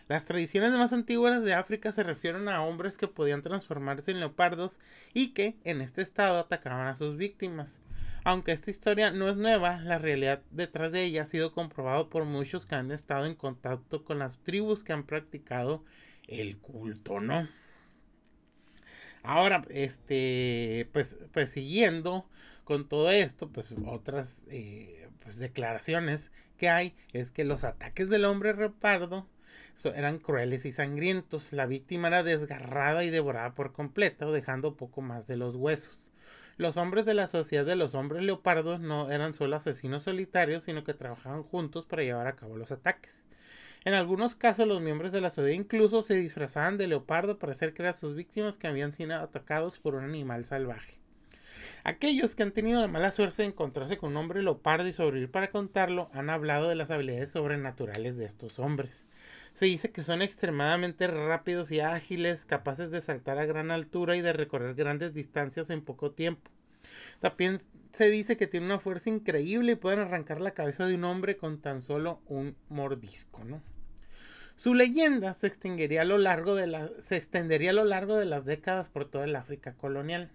Las 0.09 0.25
tradiciones 0.25 0.73
más 0.73 0.91
antiguas 0.91 1.41
de 1.41 1.53
África 1.53 1.93
se 1.93 2.03
refieren 2.03 2.49
a 2.49 2.63
hombres 2.63 2.97
que 2.97 3.07
podían 3.07 3.41
transformarse 3.41 4.11
en 4.11 4.19
leopardos 4.19 4.77
y 5.13 5.29
que, 5.29 5.55
en 5.63 5.79
este 5.79 6.01
estado, 6.01 6.37
atacaban 6.37 6.87
a 6.87 6.97
sus 6.97 7.15
víctimas. 7.15 7.84
Aunque 8.25 8.53
esta 8.53 8.71
historia 8.71 9.11
no 9.11 9.29
es 9.29 9.37
nueva, 9.37 9.77
la 9.81 9.99
realidad 9.99 10.41
detrás 10.49 10.91
de 10.91 11.03
ella 11.03 11.21
ha 11.21 11.25
sido 11.27 11.53
comprobado 11.53 12.09
por 12.09 12.25
muchos 12.25 12.65
que 12.65 12.73
han 12.73 12.91
estado 12.91 13.27
en 13.27 13.35
contacto 13.35 14.03
con 14.03 14.17
las 14.17 14.39
tribus 14.39 14.83
que 14.83 14.93
han 14.93 15.05
practicado 15.05 15.85
el 16.27 16.57
culto, 16.57 17.19
¿no? 17.19 17.47
Ahora, 19.21 19.61
este, 19.69 20.89
pues, 20.91 21.17
pues 21.33 21.51
siguiendo 21.51 22.27
con 22.63 22.89
todo 22.89 23.11
esto, 23.11 23.49
pues 23.49 23.75
otras 23.85 24.41
eh, 24.49 25.07
pues, 25.23 25.37
declaraciones 25.37 26.31
que 26.57 26.67
hay 26.67 26.95
es 27.13 27.29
que 27.29 27.43
los 27.43 27.63
ataques 27.63 28.09
del 28.09 28.25
hombre 28.25 28.53
repardo 28.53 29.27
eran 29.93 30.17
crueles 30.17 30.65
y 30.65 30.71
sangrientos. 30.71 31.53
La 31.53 31.67
víctima 31.67 32.07
era 32.07 32.23
desgarrada 32.23 33.03
y 33.03 33.11
devorada 33.11 33.53
por 33.53 33.71
completo, 33.71 34.31
dejando 34.31 34.75
poco 34.75 35.01
más 35.01 35.27
de 35.27 35.37
los 35.37 35.55
huesos. 35.55 36.04
Los 36.57 36.77
hombres 36.77 37.05
de 37.05 37.13
la 37.13 37.27
sociedad 37.27 37.65
de 37.65 37.75
los 37.75 37.95
hombres 37.95 38.23
leopardos 38.23 38.79
no 38.79 39.11
eran 39.11 39.33
solo 39.33 39.57
asesinos 39.57 40.03
solitarios, 40.03 40.63
sino 40.63 40.85
que 40.85 40.93
trabajaban 40.93 41.43
juntos 41.43 41.85
para 41.85 42.03
llevar 42.03 42.27
a 42.27 42.37
cabo 42.37 42.55
los 42.55 42.71
ataques. 42.71 43.25
En 43.83 43.93
algunos 43.93 44.35
casos 44.35 44.65
los 44.65 44.81
miembros 44.81 45.11
de 45.11 45.19
la 45.19 45.31
sociedad 45.31 45.59
incluso 45.59 46.01
se 46.01 46.15
disfrazaban 46.15 46.77
de 46.77 46.87
leopardo 46.87 47.39
para 47.39 47.51
hacer 47.51 47.73
creer 47.73 47.89
a 47.89 47.93
sus 47.93 48.15
víctimas 48.15 48.57
que 48.57 48.67
habían 48.67 48.93
sido 48.93 49.15
atacados 49.15 49.79
por 49.79 49.95
un 49.95 50.05
animal 50.05 50.45
salvaje. 50.45 50.97
Aquellos 51.83 52.35
que 52.35 52.43
han 52.43 52.53
tenido 52.53 52.79
la 52.79 52.87
mala 52.87 53.11
suerte 53.11 53.41
de 53.41 53.49
encontrarse 53.49 53.97
con 53.97 54.11
un 54.11 54.17
hombre 54.17 54.41
leopardo 54.41 54.87
y 54.87 54.93
sobrevivir 54.93 55.31
para 55.31 55.51
contarlo 55.51 56.09
han 56.13 56.29
hablado 56.29 56.69
de 56.69 56.75
las 56.75 56.89
habilidades 56.89 57.31
sobrenaturales 57.31 58.15
de 58.15 58.25
estos 58.25 58.59
hombres. 58.59 59.05
Se 59.55 59.65
dice 59.65 59.89
que 59.89 60.03
son 60.03 60.21
extremadamente 60.21 61.07
rápidos 61.07 61.71
y 61.71 61.79
ágiles, 61.79 62.43
capaces 62.43 62.91
de 62.91 62.99
saltar 62.99 63.37
a 63.37 63.45
gran 63.45 63.71
altura 63.71 64.17
y 64.17 64.21
de 64.21 64.33
recorrer 64.33 64.75
grandes 64.75 65.13
distancias 65.13 65.69
en 65.69 65.81
poco 65.81 66.11
tiempo. 66.11 66.51
También 67.21 67.61
se 67.93 68.09
dice 68.09 68.35
que 68.35 68.47
tienen 68.47 68.69
una 68.69 68.79
fuerza 68.79 69.09
increíble 69.09 69.71
y 69.71 69.75
pueden 69.75 69.99
arrancar 69.99 70.41
la 70.41 70.51
cabeza 70.51 70.85
de 70.85 70.95
un 70.95 71.05
hombre 71.05 71.37
con 71.37 71.61
tan 71.61 71.81
solo 71.81 72.19
un 72.27 72.57
mordisco, 72.67 73.45
¿no? 73.45 73.61
Su 74.57 74.73
leyenda 74.73 75.33
se 75.33 75.47
extendería 75.47 76.01
a 76.01 76.05
lo 76.05 76.17
largo 76.17 76.55
de, 76.55 76.89
se 77.01 77.15
extendería 77.15 77.69
a 77.69 77.73
lo 77.73 77.85
largo 77.85 78.17
de 78.17 78.25
las 78.25 78.43
décadas 78.43 78.89
por 78.89 79.05
toda 79.05 79.23
el 79.23 79.37
África 79.37 79.73
colonial, 79.73 80.31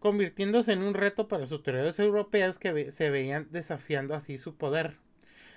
convirtiéndose 0.00 0.72
en 0.72 0.82
un 0.82 0.92
reto 0.92 1.28
para 1.28 1.42
las 1.42 1.52
autoridades 1.52 1.98
europeas 1.98 2.58
que 2.58 2.92
se 2.92 3.08
veían 3.08 3.48
desafiando 3.50 4.14
así 4.14 4.36
su 4.36 4.56
poder, 4.56 4.96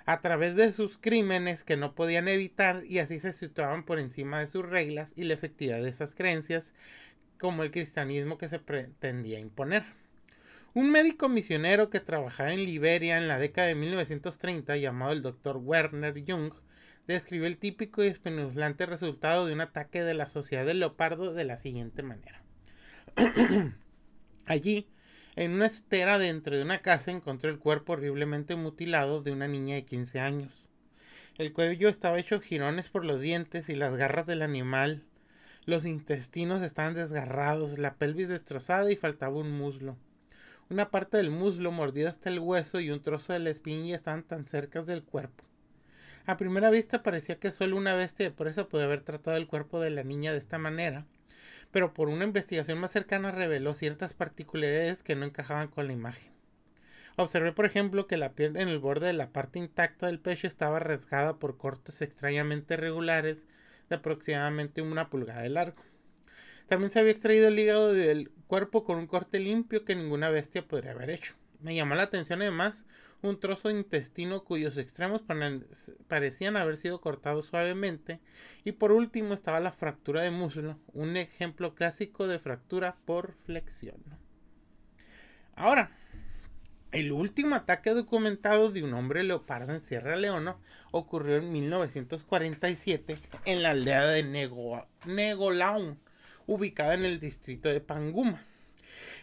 a 0.08 0.22
través 0.22 0.56
de 0.56 0.72
sus 0.72 0.96
crímenes 0.96 1.64
que 1.64 1.76
no 1.76 1.94
podían 1.94 2.28
evitar 2.28 2.82
y 2.86 2.98
así 2.98 3.18
se 3.18 3.34
situaban 3.34 3.84
por 3.84 3.98
encima 3.98 4.40
de 4.40 4.46
sus 4.46 4.64
reglas 4.64 5.12
y 5.16 5.24
la 5.24 5.34
efectividad 5.34 5.82
de 5.82 5.90
esas 5.90 6.14
creencias, 6.14 6.72
como 7.38 7.62
el 7.62 7.70
cristianismo 7.70 8.38
que 8.38 8.48
se 8.48 8.58
pretendía 8.58 9.38
imponer. 9.38 9.84
Un 10.72 10.90
médico 10.90 11.28
misionero 11.28 11.90
que 11.90 12.00
trabajaba 12.00 12.54
en 12.54 12.64
Liberia 12.64 13.18
en 13.18 13.28
la 13.28 13.38
década 13.38 13.68
de 13.68 13.74
1930, 13.74 14.78
llamado 14.78 15.12
el 15.12 15.20
Dr. 15.20 15.58
Werner 15.58 16.24
Jung, 16.26 16.54
describe 17.06 17.46
el 17.46 17.58
típico 17.58 18.02
y 18.02 18.06
espeluznante 18.06 18.86
resultado 18.86 19.44
de 19.44 19.52
un 19.52 19.60
ataque 19.60 20.02
de 20.02 20.14
la 20.14 20.26
sociedad 20.26 20.64
del 20.64 20.80
leopardo 20.80 21.34
de 21.34 21.44
la 21.44 21.58
siguiente 21.58 22.02
manera. 22.02 22.42
Allí, 24.46 24.88
en 25.38 25.52
una 25.52 25.66
estera 25.66 26.18
dentro 26.18 26.56
de 26.56 26.62
una 26.62 26.82
casa, 26.82 27.12
encontró 27.12 27.48
el 27.48 27.60
cuerpo 27.60 27.92
horriblemente 27.92 28.56
mutilado 28.56 29.22
de 29.22 29.30
una 29.30 29.46
niña 29.46 29.76
de 29.76 29.84
15 29.84 30.18
años. 30.18 30.68
El 31.38 31.52
cuello 31.52 31.88
estaba 31.88 32.18
hecho 32.18 32.40
jirones 32.40 32.88
por 32.88 33.04
los 33.04 33.20
dientes 33.20 33.68
y 33.68 33.76
las 33.76 33.96
garras 33.96 34.26
del 34.26 34.42
animal. 34.42 35.04
Los 35.64 35.84
intestinos 35.84 36.60
estaban 36.62 36.94
desgarrados, 36.94 37.78
la 37.78 37.94
pelvis 37.94 38.26
destrozada 38.26 38.90
y 38.90 38.96
faltaba 38.96 39.36
un 39.36 39.56
muslo. 39.56 39.96
Una 40.70 40.90
parte 40.90 41.18
del 41.18 41.30
muslo 41.30 41.70
mordido 41.70 42.08
hasta 42.08 42.30
el 42.30 42.40
hueso 42.40 42.80
y 42.80 42.90
un 42.90 43.00
trozo 43.00 43.32
de 43.32 43.38
la 43.38 43.50
espinilla 43.50 43.94
estaban 43.94 44.24
tan 44.24 44.44
cerca 44.44 44.82
del 44.82 45.04
cuerpo. 45.04 45.44
A 46.26 46.36
primera 46.36 46.68
vista 46.68 47.04
parecía 47.04 47.38
que 47.38 47.52
solo 47.52 47.76
una 47.76 47.94
bestia 47.94 48.28
de 48.28 48.34
presa 48.34 48.66
podía 48.66 48.86
haber 48.86 49.02
tratado 49.02 49.36
el 49.36 49.46
cuerpo 49.46 49.78
de 49.78 49.90
la 49.90 50.02
niña 50.02 50.32
de 50.32 50.38
esta 50.38 50.58
manera, 50.58 51.06
pero 51.70 51.94
por 51.94 52.08
una 52.08 52.24
investigación 52.24 52.78
más 52.78 52.90
cercana 52.90 53.30
reveló 53.30 53.74
ciertas 53.74 54.14
particularidades 54.14 55.02
que 55.02 55.14
no 55.14 55.26
encajaban 55.26 55.68
con 55.68 55.86
la 55.86 55.92
imagen. 55.92 56.32
Observé, 57.16 57.52
por 57.52 57.66
ejemplo, 57.66 58.06
que 58.06 58.16
la 58.16 58.32
piel 58.32 58.56
en 58.56 58.68
el 58.68 58.78
borde 58.78 59.08
de 59.08 59.12
la 59.12 59.30
parte 59.30 59.58
intacta 59.58 60.06
del 60.06 60.20
pecho 60.20 60.46
estaba 60.46 60.78
rasgada 60.78 61.38
por 61.38 61.58
cortes 61.58 62.00
extrañamente 62.00 62.76
regulares 62.76 63.44
de 63.88 63.96
aproximadamente 63.96 64.82
una 64.82 65.10
pulgada 65.10 65.42
de 65.42 65.48
largo. 65.48 65.82
También 66.68 66.90
se 66.90 67.00
había 67.00 67.12
extraído 67.12 67.48
el 67.48 67.58
hígado 67.58 67.92
del 67.92 68.30
cuerpo 68.46 68.84
con 68.84 68.98
un 68.98 69.06
corte 69.06 69.40
limpio 69.40 69.84
que 69.84 69.96
ninguna 69.96 70.28
bestia 70.28 70.68
podría 70.68 70.92
haber 70.92 71.10
hecho. 71.10 71.34
Me 71.60 71.74
llamó 71.74 71.94
la 71.96 72.04
atención 72.04 72.40
además 72.40 72.86
un 73.22 73.40
trozo 73.40 73.68
de 73.68 73.74
intestino 73.74 74.44
cuyos 74.44 74.76
extremos 74.76 75.22
parecían 76.06 76.56
haber 76.56 76.76
sido 76.76 77.00
cortados 77.00 77.46
suavemente 77.46 78.20
y 78.64 78.72
por 78.72 78.92
último 78.92 79.34
estaba 79.34 79.60
la 79.60 79.72
fractura 79.72 80.22
de 80.22 80.30
muslo, 80.30 80.78
un 80.92 81.16
ejemplo 81.16 81.74
clásico 81.74 82.26
de 82.26 82.38
fractura 82.38 82.96
por 83.04 83.34
flexión. 83.44 84.02
Ahora, 85.56 85.90
el 86.92 87.12
último 87.12 87.54
ataque 87.54 87.90
documentado 87.90 88.70
de 88.70 88.82
un 88.82 88.94
hombre 88.94 89.22
leopardo 89.22 89.72
en 89.72 89.80
Sierra 89.80 90.16
Leona 90.16 90.56
ocurrió 90.90 91.36
en 91.36 91.52
1947 91.52 93.18
en 93.44 93.62
la 93.62 93.70
aldea 93.70 94.06
de 94.06 94.22
Negolaun, 95.06 95.98
ubicada 96.46 96.94
en 96.94 97.04
el 97.04 97.20
distrito 97.20 97.68
de 97.68 97.80
Panguma. 97.80 98.42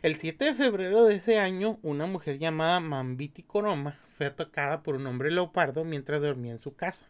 El 0.02 0.16
7 0.16 0.46
de 0.46 0.54
febrero 0.54 1.06
de 1.06 1.16
ese 1.16 1.40
año, 1.40 1.80
una 1.82 2.06
mujer 2.06 2.38
llamada 2.38 2.80
Mambiti 2.80 3.44
Koroma 3.44 4.00
fue 4.18 4.26
atacada 4.26 4.84
por 4.84 4.96
un 4.96 5.08
hombre 5.08 5.32
leopardo 5.32 5.84
mientras 5.84 6.22
dormía 6.22 6.54
en 6.54 6.60
su 6.60 6.76
casa. 6.76 7.08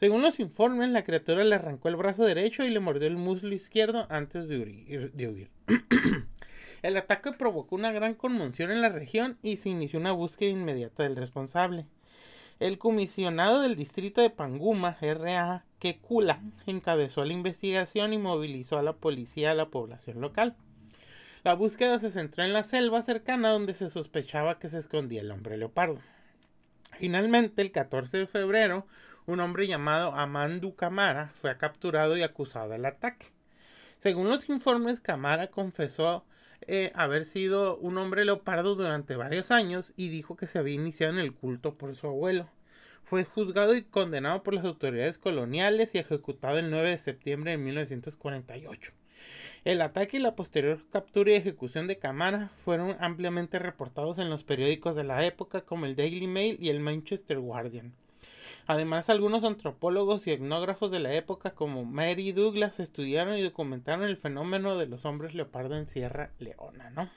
Según 0.00 0.22
los 0.22 0.40
informes, 0.40 0.88
la 0.88 1.04
criatura 1.04 1.44
le 1.44 1.54
arrancó 1.54 1.88
el 1.88 1.96
brazo 1.96 2.24
derecho 2.24 2.64
y 2.64 2.70
le 2.70 2.80
mordió 2.80 3.06
el 3.06 3.18
muslo 3.18 3.54
izquierdo 3.54 4.06
antes 4.08 4.48
de 4.48 5.28
huir. 5.28 5.50
el 6.82 6.96
ataque 6.96 7.32
provocó 7.32 7.74
una 7.74 7.92
gran 7.92 8.14
conmoción 8.14 8.70
en 8.70 8.80
la 8.80 8.88
región 8.88 9.36
y 9.42 9.58
se 9.58 9.68
inició 9.68 10.00
una 10.00 10.12
búsqueda 10.12 10.50
inmediata 10.50 11.02
del 11.02 11.16
responsable. 11.16 11.84
El 12.60 12.78
comisionado 12.78 13.60
del 13.60 13.76
distrito 13.76 14.22
de 14.22 14.30
Panguma, 14.30 14.96
R.A. 15.00 15.64
Kekula, 15.78 16.40
encabezó 16.66 17.24
la 17.24 17.32
investigación 17.34 18.12
y 18.14 18.18
movilizó 18.18 18.78
a 18.78 18.82
la 18.82 18.94
policía 18.94 19.50
a 19.50 19.54
la 19.54 19.68
población 19.68 20.20
local. 20.20 20.56
La 21.42 21.54
búsqueda 21.54 21.98
se 21.98 22.10
centró 22.10 22.44
en 22.44 22.52
la 22.52 22.62
selva 22.62 23.00
cercana 23.00 23.48
donde 23.48 23.72
se 23.72 23.88
sospechaba 23.88 24.58
que 24.58 24.68
se 24.68 24.78
escondía 24.78 25.22
el 25.22 25.30
hombre 25.30 25.56
leopardo. 25.56 25.98
Finalmente, 26.98 27.62
el 27.62 27.72
14 27.72 28.18
de 28.18 28.26
febrero, 28.26 28.86
un 29.24 29.40
hombre 29.40 29.66
llamado 29.66 30.14
Amandu 30.14 30.74
Camara 30.74 31.30
fue 31.32 31.56
capturado 31.56 32.14
y 32.18 32.22
acusado 32.22 32.68
del 32.68 32.84
ataque. 32.84 33.28
Según 34.00 34.28
los 34.28 34.50
informes, 34.50 35.00
Camara 35.00 35.46
confesó 35.46 36.26
eh, 36.66 36.92
haber 36.94 37.24
sido 37.24 37.78
un 37.78 37.96
hombre 37.96 38.26
leopardo 38.26 38.74
durante 38.74 39.16
varios 39.16 39.50
años 39.50 39.94
y 39.96 40.10
dijo 40.10 40.36
que 40.36 40.46
se 40.46 40.58
había 40.58 40.74
iniciado 40.74 41.14
en 41.14 41.20
el 41.20 41.32
culto 41.32 41.78
por 41.78 41.96
su 41.96 42.06
abuelo. 42.06 42.50
Fue 43.02 43.24
juzgado 43.24 43.74
y 43.74 43.82
condenado 43.82 44.42
por 44.42 44.52
las 44.52 44.66
autoridades 44.66 45.16
coloniales 45.16 45.94
y 45.94 45.98
ejecutado 45.98 46.58
el 46.58 46.70
9 46.70 46.90
de 46.90 46.98
septiembre 46.98 47.52
de 47.52 47.56
1948. 47.56 48.92
El 49.62 49.82
ataque 49.82 50.16
y 50.16 50.20
la 50.20 50.36
posterior 50.36 50.78
captura 50.90 51.32
y 51.32 51.34
ejecución 51.34 51.86
de 51.86 51.98
Camara 51.98 52.50
fueron 52.64 52.96
ampliamente 52.98 53.58
reportados 53.58 54.18
en 54.18 54.30
los 54.30 54.42
periódicos 54.42 54.96
de 54.96 55.04
la 55.04 55.22
época 55.26 55.60
como 55.60 55.84
el 55.84 55.96
Daily 55.96 56.26
Mail 56.26 56.56
y 56.58 56.70
el 56.70 56.80
Manchester 56.80 57.38
Guardian. 57.38 57.92
Además, 58.66 59.10
algunos 59.10 59.44
antropólogos 59.44 60.26
y 60.26 60.30
etnógrafos 60.30 60.90
de 60.90 61.00
la 61.00 61.12
época 61.12 61.50
como 61.50 61.84
Mary 61.84 62.32
Douglas 62.32 62.80
estudiaron 62.80 63.36
y 63.36 63.42
documentaron 63.42 64.04
el 64.04 64.16
fenómeno 64.16 64.78
de 64.78 64.86
los 64.86 65.04
hombres 65.04 65.34
leopardo 65.34 65.76
en 65.76 65.86
Sierra 65.86 66.30
Leona. 66.38 67.12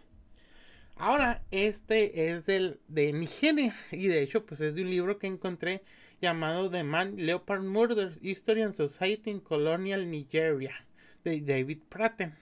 Ahora, 0.98 1.44
este 1.52 2.30
es 2.30 2.46
del, 2.46 2.82
de 2.90 3.14
Nigeria 3.14 3.74
y 3.90 4.08
de 4.08 4.22
hecho 4.22 4.46
pues 4.46 4.60
es 4.60 4.76
de 4.76 4.82
un 4.82 4.90
libro 4.90 5.18
que 5.18 5.28
encontré 5.28 5.82
llamado 6.22 6.70
The 6.70 6.84
Man 6.84 7.16
Leopard 7.16 7.64
Murders 7.64 8.20
History 8.22 8.64
and 8.64 8.74
Society 8.74 9.32
in 9.32 9.40
Colonial 9.40 10.12
Nigeria 10.12 10.86
de 11.24 11.42
David 11.42 11.80
Pratten. 11.90 12.36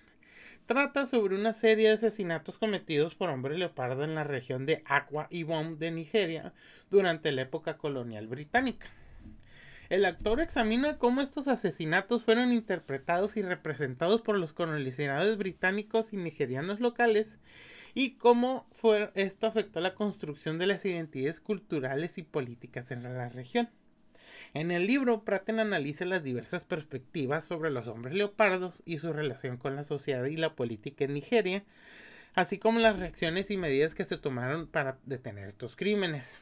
Trata 0.66 1.06
sobre 1.06 1.36
una 1.36 1.54
serie 1.54 1.90
de 1.90 1.96
asesinatos 1.96 2.58
cometidos 2.58 3.16
por 3.16 3.30
hombres 3.30 3.58
leopardo 3.58 4.04
en 4.04 4.16
la 4.16 4.24
región 4.24 4.66
de 4.66 4.84
Akwa 4.86 5.28
Ibom 5.30 5.78
de 5.78 5.92
Nigeria 5.92 6.54
durante 6.90 7.32
la 7.32 7.44
época 7.44 7.78
colonial 7.78 8.28
británica. 8.28 8.88
El 9.90 10.06
autor 10.06 10.40
examina 10.40 10.98
cómo 10.98 11.22
estos 11.22 11.50
asesinatos 11.50 12.24
fueron 12.24 12.54
interpretados 12.54 13.36
y 13.36 13.42
representados 13.42 14.22
por 14.22 14.40
los 14.40 14.54
colonizadores 14.54 15.38
británicos 15.38 16.14
y 16.14 16.18
nigerianos 16.18 16.80
locales 16.80 17.38
y 17.94 18.12
cómo 18.12 18.68
fue, 18.72 19.12
esto 19.16 19.48
afectó 19.48 19.82
la 19.82 19.96
construcción 19.96 20.58
de 20.58 20.68
las 20.68 20.86
identidades 20.86 21.42
culturales 21.42 22.18
y 22.18 22.24
políticas 22.24 22.92
en 22.92 23.04
la 23.04 23.28
región. 23.28 23.70
En 24.54 24.70
el 24.70 24.86
libro, 24.86 25.24
Praten 25.24 25.60
analiza 25.60 26.04
las 26.04 26.24
diversas 26.24 26.66
perspectivas 26.66 27.46
sobre 27.46 27.72
los 27.72 27.88
hombres 27.88 28.14
leopardos 28.14 28.84
y 28.86 28.98
su 28.98 29.14
relación 29.14 29.56
con 29.56 29.78
la 29.78 29.86
sociedad 29.86 30.26
y 30.26 30.36
la 30.36 30.56
política 30.56 31.06
en 31.06 31.14
Nigeria, 31.14 31.64
así 32.34 32.58
como 32.58 32.80
las 32.80 33.00
reacciones 33.00 33.50
y 33.50 33.56
medidas 33.56 33.96
que 33.96 34.04
se 34.04 34.18
tomaron 34.18 34.68
para 34.68 34.98
detener 35.06 35.48
estos 35.48 35.78
crímenes. 35.78 36.40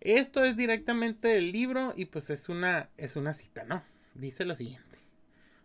Esto 0.00 0.44
es 0.44 0.56
directamente 0.56 1.28
del 1.28 1.50
libro 1.50 1.92
y 1.96 2.04
pues 2.04 2.30
es 2.30 2.48
una, 2.48 2.90
es 2.96 3.16
una 3.16 3.34
cita, 3.34 3.64
¿no? 3.64 3.82
Dice 4.14 4.44
lo 4.44 4.54
siguiente. 4.54 4.86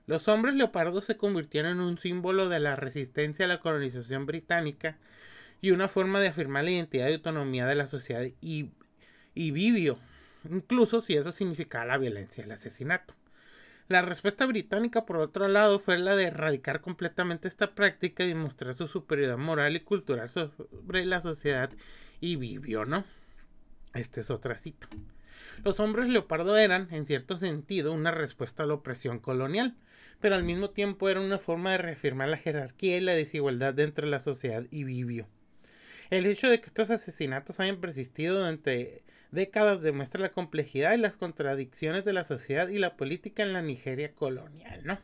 Los 0.07 0.27
hombres 0.27 0.55
leopardos 0.55 1.05
se 1.05 1.15
convirtieron 1.15 1.73
en 1.73 1.81
un 1.81 1.99
símbolo 1.99 2.49
de 2.49 2.59
la 2.59 2.75
resistencia 2.75 3.45
a 3.45 3.47
la 3.47 3.59
colonización 3.59 4.25
británica 4.25 4.97
y 5.61 5.71
una 5.71 5.89
forma 5.89 6.19
de 6.19 6.27
afirmar 6.27 6.63
la 6.63 6.71
identidad 6.71 7.07
y 7.09 7.13
autonomía 7.13 7.67
de 7.67 7.75
la 7.75 7.87
sociedad 7.87 8.25
y, 8.41 8.71
y 9.35 9.51
vivio 9.51 9.99
incluso 10.49 11.01
si 11.01 11.15
eso 11.15 11.31
significaba 11.31 11.85
la 11.85 11.97
violencia 11.97 12.41
y 12.41 12.45
el 12.45 12.51
asesinato. 12.51 13.13
La 13.87 14.01
respuesta 14.01 14.47
británica, 14.47 15.05
por 15.05 15.17
otro 15.17 15.47
lado, 15.47 15.77
fue 15.77 15.99
la 15.99 16.15
de 16.15 16.25
erradicar 16.25 16.81
completamente 16.81 17.47
esta 17.47 17.75
práctica 17.75 18.23
y 18.23 18.29
demostrar 18.29 18.73
su 18.73 18.87
superioridad 18.87 19.37
moral 19.37 19.75
y 19.75 19.81
cultural 19.81 20.29
sobre 20.29 21.05
la 21.05 21.21
sociedad 21.21 21.69
y 22.19 22.35
vivió, 22.35 22.85
¿no? 22.85 23.03
Esta 23.93 24.21
es 24.21 24.31
otra 24.31 24.57
cita. 24.57 24.87
Los 25.63 25.79
hombres 25.79 26.09
leopardo 26.09 26.57
eran, 26.57 26.87
en 26.91 27.05
cierto 27.05 27.37
sentido, 27.37 27.93
una 27.93 28.09
respuesta 28.11 28.63
a 28.63 28.65
la 28.65 28.73
opresión 28.73 29.19
colonial, 29.19 29.75
pero 30.19 30.33
al 30.33 30.43
mismo 30.43 30.71
tiempo 30.71 31.07
era 31.07 31.21
una 31.21 31.37
forma 31.37 31.71
de 31.71 31.77
reafirmar 31.77 32.29
la 32.29 32.37
jerarquía 32.37 32.97
y 32.97 33.01
la 33.01 33.13
desigualdad 33.13 33.73
dentro 33.73 34.05
de 34.05 34.11
la 34.11 34.19
sociedad 34.19 34.65
y 34.71 34.83
vivió. 34.83 35.27
El 36.09 36.25
hecho 36.25 36.49
de 36.49 36.59
que 36.59 36.67
estos 36.67 36.89
asesinatos 36.89 37.59
hayan 37.59 37.79
persistido 37.79 38.37
durante 38.37 39.03
décadas 39.35 39.81
demuestra 39.83 40.21
la 40.21 40.31
complejidad 40.31 40.93
y 40.93 40.97
las 40.97 41.17
contradicciones 41.17 42.05
de 42.05 42.13
la 42.13 42.23
sociedad 42.23 42.69
y 42.69 42.79
la 42.79 42.97
política 42.97 43.43
en 43.43 43.53
la 43.53 43.61
Nigeria 43.61 44.13
colonial, 44.13 44.81
¿no? 44.85 44.97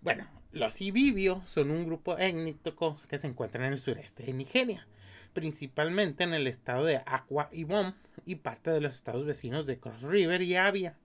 Bueno, 0.00 0.26
los 0.52 0.80
Ibibio 0.80 1.42
son 1.46 1.70
un 1.70 1.84
grupo 1.84 2.18
étnico 2.18 2.98
que 3.08 3.18
se 3.18 3.26
encuentra 3.26 3.66
en 3.66 3.72
el 3.72 3.78
sureste 3.78 4.24
de 4.24 4.32
Nigeria, 4.32 4.86
principalmente 5.32 6.24
en 6.24 6.32
el 6.32 6.46
estado 6.46 6.84
de 6.84 7.02
Akwa 7.04 7.48
Ibom 7.52 7.92
y 8.24 8.36
parte 8.36 8.70
de 8.70 8.80
los 8.80 8.94
estados 8.94 9.26
vecinos 9.26 9.66
de 9.66 9.78
Cross 9.78 10.02
River 10.02 10.42
y 10.42 10.56
Abia. 10.56 10.96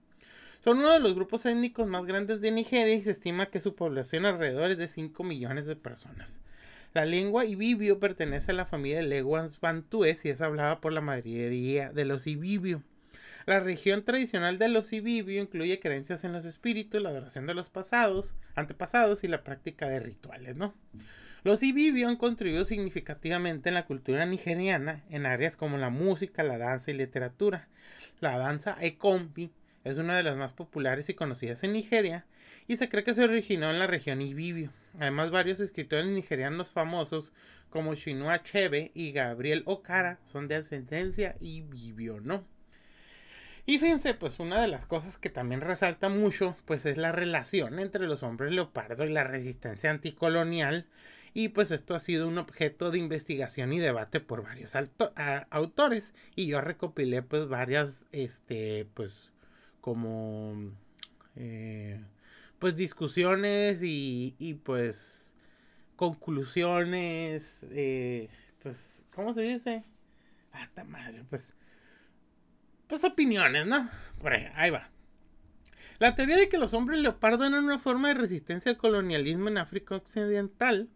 Son 0.64 0.78
uno 0.78 0.92
de 0.92 1.00
los 1.00 1.14
grupos 1.14 1.44
étnicos 1.44 1.88
más 1.88 2.04
grandes 2.06 2.40
de 2.40 2.50
Nigeria 2.50 2.94
y 2.94 3.02
se 3.02 3.10
estima 3.10 3.50
que 3.50 3.60
su 3.60 3.74
población 3.74 4.24
alrededor 4.24 4.70
es 4.70 4.78
de 4.78 4.88
5 4.88 5.22
millones 5.24 5.66
de 5.66 5.76
personas. 5.76 6.40
La 6.94 7.06
lengua 7.06 7.46
ibibio 7.46 7.98
pertenece 7.98 8.52
a 8.52 8.54
la 8.54 8.66
familia 8.66 8.98
de 8.98 9.06
lenguas 9.06 9.60
bantúes 9.60 10.24
y 10.24 10.28
es 10.28 10.42
hablada 10.42 10.80
por 10.80 10.92
la 10.92 11.00
mayoría 11.00 11.90
de 11.90 12.04
los 12.04 12.26
ibibio. 12.26 12.82
La 13.46 13.60
región 13.60 14.04
tradicional 14.04 14.58
de 14.58 14.68
los 14.68 14.92
ibibio 14.92 15.40
incluye 15.40 15.80
creencias 15.80 16.22
en 16.24 16.32
los 16.32 16.44
espíritus, 16.44 17.00
la 17.00 17.08
adoración 17.08 17.46
de 17.46 17.54
los 17.54 17.70
pasados, 17.70 18.34
antepasados 18.54 19.24
y 19.24 19.28
la 19.28 19.42
práctica 19.42 19.88
de 19.88 20.00
rituales, 20.00 20.54
¿no? 20.54 20.74
Los 21.44 21.62
ibibio 21.62 22.08
han 22.08 22.16
contribuido 22.16 22.64
significativamente 22.64 23.70
en 23.70 23.74
la 23.74 23.86
cultura 23.86 24.26
nigeriana 24.26 25.02
en 25.10 25.26
áreas 25.26 25.56
como 25.56 25.78
la 25.78 25.90
música, 25.90 26.44
la 26.44 26.58
danza 26.58 26.90
y 26.92 26.94
literatura. 26.94 27.68
La 28.20 28.38
danza 28.38 28.76
ekombi 28.80 29.50
es 29.82 29.98
una 29.98 30.16
de 30.16 30.22
las 30.22 30.36
más 30.36 30.52
populares 30.52 31.08
y 31.08 31.14
conocidas 31.14 31.64
en 31.64 31.72
Nigeria 31.72 32.26
y 32.66 32.76
se 32.76 32.88
cree 32.88 33.04
que 33.04 33.14
se 33.14 33.24
originó 33.24 33.70
en 33.70 33.78
la 33.78 33.86
región 33.86 34.22
ibibio. 34.22 34.70
Además, 34.98 35.30
varios 35.30 35.60
escritores 35.60 36.06
nigerianos 36.06 36.70
famosos 36.70 37.32
como 37.70 37.94
Chinua 37.94 38.34
Achebe 38.34 38.92
y 38.94 39.12
Gabriel 39.12 39.62
Okara 39.66 40.18
son 40.26 40.46
de 40.46 40.56
ascendencia 40.56 41.36
vivió, 41.40 42.20
¿no? 42.20 42.44
Y 43.64 43.78
fíjense, 43.78 44.14
pues 44.14 44.40
una 44.40 44.60
de 44.60 44.68
las 44.68 44.86
cosas 44.86 45.18
que 45.18 45.30
también 45.30 45.60
resalta 45.60 46.08
mucho, 46.08 46.56
pues 46.64 46.84
es 46.84 46.96
la 46.96 47.12
relación 47.12 47.78
entre 47.78 48.06
los 48.06 48.22
hombres 48.22 48.52
leopardo 48.52 49.04
y 49.06 49.12
la 49.12 49.24
resistencia 49.24 49.90
anticolonial. 49.90 50.86
Y 51.32 51.48
pues 51.48 51.70
esto 51.70 51.94
ha 51.94 52.00
sido 52.00 52.28
un 52.28 52.38
objeto 52.38 52.90
de 52.90 52.98
investigación 52.98 53.72
y 53.72 53.78
debate 53.78 54.20
por 54.20 54.42
varios 54.42 54.74
autores. 55.50 56.12
Y 56.34 56.46
yo 56.46 56.60
recopilé 56.60 57.22
pues 57.22 57.48
varias, 57.48 58.06
este, 58.12 58.86
pues 58.94 59.32
como... 59.80 60.72
Eh, 61.36 62.00
pues 62.62 62.76
discusiones 62.76 63.80
y, 63.82 64.60
pues 64.62 65.34
conclusiones, 65.96 67.58
eh, 67.72 68.28
pues, 68.62 69.04
¿cómo 69.12 69.32
se 69.34 69.40
dice? 69.40 69.84
Ah, 70.52 70.68
madre, 70.84 71.24
pues, 71.28 71.52
pues 72.86 73.02
opiniones, 73.02 73.66
¿no? 73.66 73.90
Por 74.20 74.34
ahí, 74.34 74.46
ahí 74.54 74.70
va. 74.70 74.90
La 75.98 76.14
teoría 76.14 76.36
de 76.36 76.48
que 76.48 76.56
los 76.56 76.72
hombres 76.72 77.00
leopardo 77.00 77.46
eran 77.46 77.64
una 77.64 77.80
forma 77.80 78.06
de 78.06 78.14
resistencia 78.14 78.70
al 78.70 78.78
colonialismo 78.78 79.48
en 79.48 79.58
África 79.58 79.96
Occidental 79.96 80.88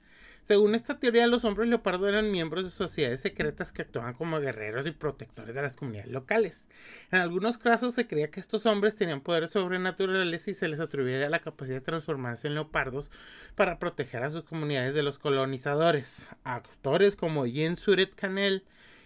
según 0.46 0.76
esta 0.76 1.00
teoría, 1.00 1.26
los 1.26 1.44
hombres 1.44 1.68
leopardo 1.68 2.08
eran 2.08 2.30
miembros 2.30 2.62
de 2.62 2.70
sociedades 2.70 3.20
secretas 3.20 3.72
que 3.72 3.82
actuaban 3.82 4.14
como 4.14 4.38
guerreros 4.38 4.86
y 4.86 4.92
protectores 4.92 5.56
de 5.56 5.62
las 5.62 5.74
comunidades 5.74 6.12
locales. 6.12 6.68
En 7.10 7.18
algunos 7.18 7.58
casos 7.58 7.94
se 7.94 8.06
creía 8.06 8.30
que 8.30 8.38
estos 8.38 8.64
hombres 8.64 8.94
tenían 8.94 9.22
poderes 9.22 9.50
sobrenaturales 9.50 10.46
y 10.46 10.54
se 10.54 10.68
les 10.68 10.78
atribuía 10.78 11.28
la 11.28 11.40
capacidad 11.40 11.78
de 11.78 11.80
transformarse 11.80 12.46
en 12.46 12.54
leopardos 12.54 13.10
para 13.56 13.80
proteger 13.80 14.22
a 14.22 14.30
sus 14.30 14.44
comunidades 14.44 14.94
de 14.94 15.02
los 15.02 15.18
colonizadores. 15.18 16.28
Actores 16.44 17.16
como 17.16 17.46
Jean 17.46 17.74
Suret 17.74 18.14
Canel 18.14 18.62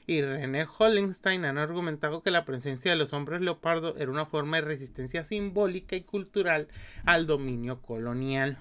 y 0.07 0.21
René 0.21 0.67
Hollenstein 0.79 1.47
han 1.47 1.57
argumentado 1.57 2.23
que 2.23 2.31
la 2.31 2.45
presencia 2.45 2.91
de 2.91 2.99
los 2.99 3.15
hombres 3.15 3.41
leopardo 3.41 3.97
era 3.97 4.11
una 4.11 4.27
forma 4.27 4.59
de 4.59 4.67
resistencia 4.67 5.25
simbólica 5.25 5.97
y 5.97 6.03
cultural 6.03 6.69
al 7.07 7.27
dominio 7.27 7.81
colonial. 7.81 8.59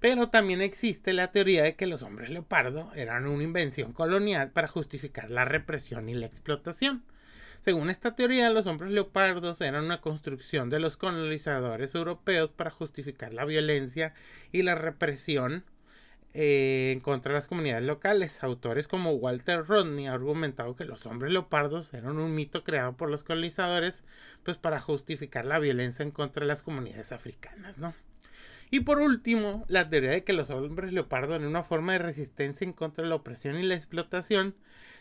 Pero 0.00 0.28
también 0.28 0.60
existe 0.60 1.12
la 1.12 1.32
teoría 1.32 1.64
de 1.64 1.74
que 1.74 1.86
los 1.86 2.02
hombres 2.02 2.30
leopardo 2.30 2.92
eran 2.94 3.26
una 3.26 3.42
invención 3.42 3.92
colonial 3.92 4.50
para 4.50 4.68
justificar 4.68 5.30
la 5.30 5.44
represión 5.44 6.08
y 6.08 6.14
la 6.14 6.26
explotación. 6.26 7.02
Según 7.60 7.90
esta 7.90 8.14
teoría, 8.14 8.50
los 8.50 8.66
hombres 8.66 8.92
leopardos 8.92 9.60
eran 9.60 9.84
una 9.84 10.00
construcción 10.00 10.70
de 10.70 10.78
los 10.78 10.96
colonizadores 10.96 11.94
europeos 11.94 12.52
para 12.52 12.70
justificar 12.70 13.34
la 13.34 13.44
violencia 13.44 14.14
y 14.52 14.62
la 14.62 14.76
represión 14.76 15.64
eh, 16.34 16.90
en 16.92 17.00
contra 17.00 17.32
de 17.32 17.38
las 17.38 17.48
comunidades 17.48 17.84
locales. 17.84 18.44
Autores 18.44 18.86
como 18.86 19.12
Walter 19.12 19.66
Rodney 19.66 20.06
han 20.06 20.14
argumentado 20.14 20.76
que 20.76 20.84
los 20.84 21.06
hombres 21.06 21.32
leopardos 21.32 21.92
eran 21.92 22.18
un 22.18 22.34
mito 22.34 22.62
creado 22.62 22.96
por 22.96 23.10
los 23.10 23.24
colonizadores 23.24 24.04
pues 24.44 24.56
para 24.56 24.80
justificar 24.80 25.44
la 25.44 25.58
violencia 25.58 26.04
en 26.04 26.12
contra 26.12 26.42
de 26.42 26.48
las 26.48 26.62
comunidades 26.62 27.10
africanas, 27.10 27.78
¿no? 27.78 27.92
Y 28.70 28.80
por 28.80 28.98
último, 28.98 29.64
la 29.68 29.88
teoría 29.88 30.10
de 30.10 30.24
que 30.24 30.32
los 30.32 30.50
hombres 30.50 30.92
leopardo 30.92 31.36
en 31.36 31.44
una 31.44 31.62
forma 31.62 31.92
de 31.92 31.98
resistencia 31.98 32.64
en 32.64 32.72
contra 32.72 33.04
de 33.04 33.10
la 33.10 33.16
opresión 33.16 33.58
y 33.58 33.62
la 33.62 33.74
explotación 33.74 34.54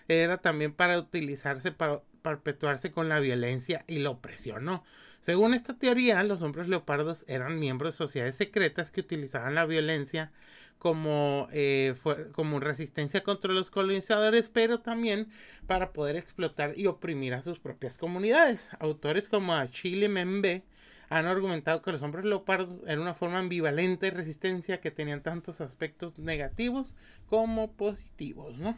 era 0.07 0.37
también 0.37 0.73
para 0.73 0.97
utilizarse 0.97 1.71
para 1.71 2.01
perpetuarse 2.21 2.91
con 2.91 3.09
la 3.09 3.19
violencia 3.19 3.83
y 3.87 3.99
la 3.99 4.09
opresión, 4.09 4.65
¿no? 4.65 4.83
Según 5.21 5.53
esta 5.53 5.77
teoría, 5.77 6.23
los 6.23 6.41
hombres 6.41 6.69
leopardos 6.69 7.25
eran 7.27 7.59
miembros 7.59 7.93
de 7.93 7.97
sociedades 7.97 8.35
secretas 8.35 8.91
que 8.91 9.01
utilizaban 9.01 9.55
la 9.55 9.65
violencia 9.65 10.31
como, 10.77 11.49
eh, 11.51 11.95
como 12.33 12.59
resistencia 12.59 13.23
contra 13.23 13.51
los 13.51 13.69
colonizadores, 13.69 14.49
pero 14.49 14.79
también 14.79 15.27
para 15.65 15.91
poder 15.91 16.15
explotar 16.15 16.77
y 16.77 16.87
oprimir 16.87 17.33
a 17.33 17.41
sus 17.41 17.59
propias 17.59 17.97
comunidades. 17.97 18.69
Autores 18.79 19.27
como 19.27 19.53
Achille 19.53 20.07
Membe 20.07 20.63
han 21.09 21.25
argumentado 21.25 21.81
que 21.81 21.91
los 21.91 22.01
hombres 22.01 22.25
leopardos 22.25 22.81
eran 22.85 23.01
una 23.01 23.13
forma 23.13 23.39
ambivalente 23.39 24.07
de 24.07 24.11
resistencia 24.11 24.81
que 24.81 24.91
tenían 24.91 25.23
tantos 25.23 25.61
aspectos 25.61 26.19
negativos 26.19 26.93
como 27.27 27.71
positivos, 27.71 28.57
¿no? 28.57 28.77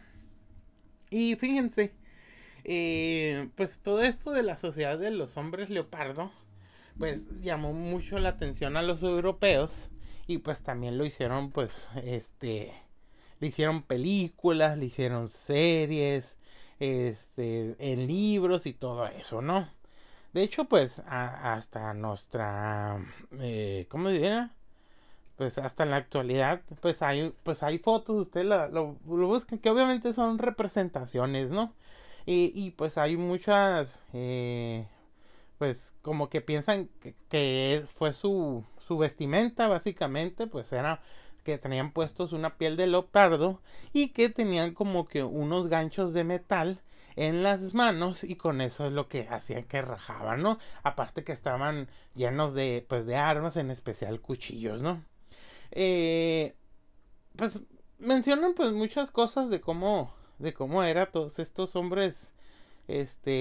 Y 1.09 1.35
fíjense, 1.35 1.93
eh, 2.63 3.49
pues 3.55 3.79
todo 3.79 4.03
esto 4.03 4.31
de 4.31 4.43
la 4.43 4.57
sociedad 4.57 4.97
de 4.97 5.11
los 5.11 5.37
hombres 5.37 5.69
leopardo, 5.69 6.31
pues 6.97 7.27
llamó 7.39 7.73
mucho 7.73 8.19
la 8.19 8.29
atención 8.29 8.77
a 8.77 8.81
los 8.83 9.01
europeos 9.01 9.89
y 10.27 10.39
pues 10.39 10.61
también 10.61 10.97
lo 10.97 11.05
hicieron, 11.05 11.51
pues, 11.51 11.87
este, 12.03 12.71
le 13.39 13.47
hicieron 13.47 13.81
películas, 13.83 14.77
le 14.77 14.85
hicieron 14.85 15.29
series, 15.29 16.37
este, 16.79 17.75
en 17.79 18.07
libros 18.07 18.65
y 18.67 18.73
todo 18.73 19.07
eso, 19.07 19.41
¿no? 19.41 19.67
De 20.33 20.43
hecho, 20.43 20.65
pues, 20.65 21.01
hasta 21.07 21.93
nuestra, 21.93 22.99
eh, 23.39 23.87
¿cómo 23.89 24.09
diría? 24.09 24.51
Pues 25.37 25.57
hasta 25.57 25.83
en 25.83 25.91
la 25.91 25.97
actualidad, 25.97 26.61
pues 26.81 27.01
hay, 27.01 27.33
pues 27.43 27.63
hay 27.63 27.79
fotos, 27.79 28.17
usted 28.17 28.43
lo, 28.45 28.67
lo, 28.69 29.41
que 29.61 29.69
obviamente 29.69 30.13
son 30.13 30.37
representaciones, 30.37 31.51
¿no? 31.51 31.73
Y, 32.25 32.71
pues 32.71 32.97
hay 32.99 33.17
muchas, 33.17 33.99
eh, 34.13 34.85
pues 35.57 35.95
como 36.03 36.29
que 36.29 36.41
piensan 36.41 36.89
que, 37.01 37.15
que 37.29 37.85
fue 37.95 38.13
su, 38.13 38.63
su 38.89 38.97
vestimenta 38.97 39.67
básicamente 39.67 40.47
pues 40.47 40.71
era 40.73 41.01
que 41.43 41.57
tenían 41.57 41.91
puestos 41.91 42.33
una 42.33 42.57
piel 42.57 42.77
de 42.77 42.87
leopardo 42.87 43.59
y 43.93 44.09
que 44.09 44.29
tenían 44.29 44.73
como 44.73 45.07
que 45.07 45.23
unos 45.23 45.67
ganchos 45.67 46.13
de 46.13 46.23
metal 46.23 46.79
en 47.19 47.43
las 47.43 47.73
manos 47.73 48.23
y 48.23 48.35
con 48.35 48.61
eso 48.61 48.87
es 48.87 48.93
lo 48.93 49.09
que 49.09 49.27
hacían 49.27 49.65
que 49.65 49.81
rajaban, 49.81 50.41
¿no? 50.41 50.57
Aparte 50.83 51.25
que 51.25 51.33
estaban 51.33 51.89
llenos 52.15 52.53
de 52.53 52.85
pues 52.87 53.05
de 53.05 53.17
armas, 53.17 53.57
en 53.57 53.71
especial 53.71 54.21
cuchillos, 54.21 54.81
¿no? 54.81 55.03
Eh, 55.71 56.55
pues 57.35 57.59
mencionan 57.99 58.53
pues 58.53 58.71
muchas 58.71 59.11
cosas 59.11 59.49
de 59.49 59.59
cómo 59.59 60.13
de 60.39 60.53
cómo 60.53 60.81
era 60.83 61.11
todos 61.11 61.39
estos 61.39 61.75
hombres 61.75 62.15
este 62.87 63.33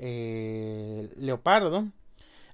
eh, 0.00 1.10
leopardo 1.16 1.86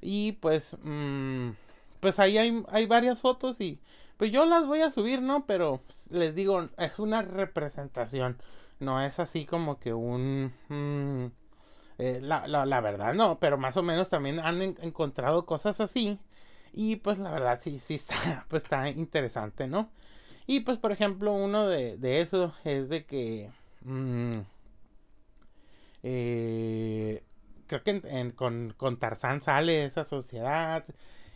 y 0.01 0.33
pues 0.33 0.77
mmm, 0.83 1.51
pues 1.99 2.21
ahí 2.21 2.39
hay, 2.39 2.63
hay 2.69 2.87
varias 2.87 3.21
fotos 3.21 3.61
y 3.61 3.81
pues 4.17 4.33
yo 4.33 4.47
las 4.47 4.67
voy 4.67 4.83
a 4.83 4.91
subir, 4.91 5.23
¿no? 5.23 5.47
Pero 5.47 5.81
les 6.11 6.35
digo, 6.35 6.69
es 6.79 6.99
una 6.99 7.23
representación, 7.23 8.39
no 8.81 9.03
es 9.03 9.19
así 9.19 9.45
como 9.47 9.79
que 9.79 9.93
un... 9.95 10.53
Mm, 10.69 11.27
eh, 11.99 12.21
la, 12.23 12.47
la, 12.47 12.65
la, 12.65 12.81
verdad, 12.81 13.15
no, 13.15 13.39
pero 13.41 13.59
más 13.59 13.77
o 13.77 13.83
menos 13.83 14.09
también 14.09 14.39
han 14.39 14.63
encontrado 14.63 15.47
cosas 15.47 15.81
así. 15.81 16.19
Y 16.73 16.97
pues 16.97 17.19
la 17.19 17.31
verdad 17.31 17.61
sí, 17.63 17.81
sí 17.81 17.97
está, 17.97 18.47
pues 18.49 18.65
está 18.65 18.89
interesante, 18.89 19.67
¿no? 19.67 19.91
Y 20.47 20.61
pues 20.61 20.79
por 20.79 20.93
ejemplo 20.93 21.33
uno 21.33 21.67
de, 21.67 21.97
de 21.97 22.21
eso 22.21 22.55
es 22.65 22.89
de 22.89 23.05
que... 23.05 23.51
Mm, 23.83 24.41
eh, 26.03 27.23
creo 27.67 27.83
que 27.83 28.33
con, 28.35 28.75
con 28.77 28.99
Tarzán 28.99 29.41
sale 29.43 29.85
esa 29.85 30.05
sociedad. 30.05 30.85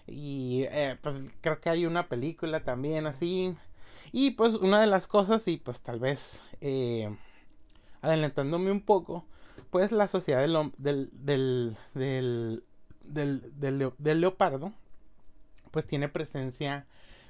Y 0.06 0.64
eh, 0.70 0.98
pues 1.02 1.16
creo 1.40 1.60
que 1.60 1.70
hay 1.70 1.86
una 1.86 2.08
película 2.08 2.64
también 2.64 3.06
así. 3.06 3.56
Y 4.12 4.32
pues 4.32 4.54
una 4.54 4.80
de 4.80 4.86
las 4.86 5.06
cosas, 5.06 5.46
y 5.48 5.56
pues 5.58 5.80
tal 5.80 6.00
vez 6.00 6.40
adelantándome 8.02 8.70
un 8.70 8.82
poco, 8.82 9.24
pues 9.70 9.92
la 9.92 10.08
sociedad 10.08 10.40
del, 10.40 10.72
del, 10.76 11.76
del, 11.94 12.62
del, 13.04 13.92
del, 13.98 14.20
leopardo, 14.20 14.72
pues 15.70 15.86
tiene 15.86 16.08
presencia 16.08 16.86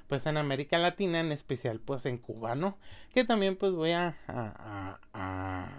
pues 0.09 0.27
en 0.27 0.37
América 0.37 0.77
Latina, 0.79 1.21
en 1.21 1.33
especial 1.33 1.79
pues 1.79 2.05
en 2.07 2.19
Cuba, 2.19 2.55
¿no? 2.55 2.77
Que 3.15 3.25
también 3.25 3.57
pues 3.57 3.73
voy 3.73 3.93
a 3.93 4.99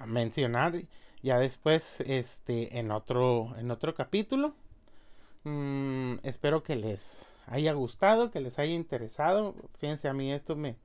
mencionar 0.07 0.81
ya 1.21 1.39
después 1.39 2.01
este 2.01 2.79
en 2.79 2.91
otro 2.91 3.55
en 3.57 3.71
otro 3.71 3.93
capítulo. 3.95 4.55
Mm, 5.43 6.15
espero 6.23 6.63
que 6.63 6.75
les 6.75 7.25
haya 7.47 7.73
gustado, 7.73 8.31
que 8.31 8.39
les 8.41 8.59
haya 8.59 8.73
interesado. 8.73 9.55
Fíjense, 9.79 10.07
a 10.07 10.13
mí 10.13 10.31
esto 10.31 10.55
me, 10.55 10.77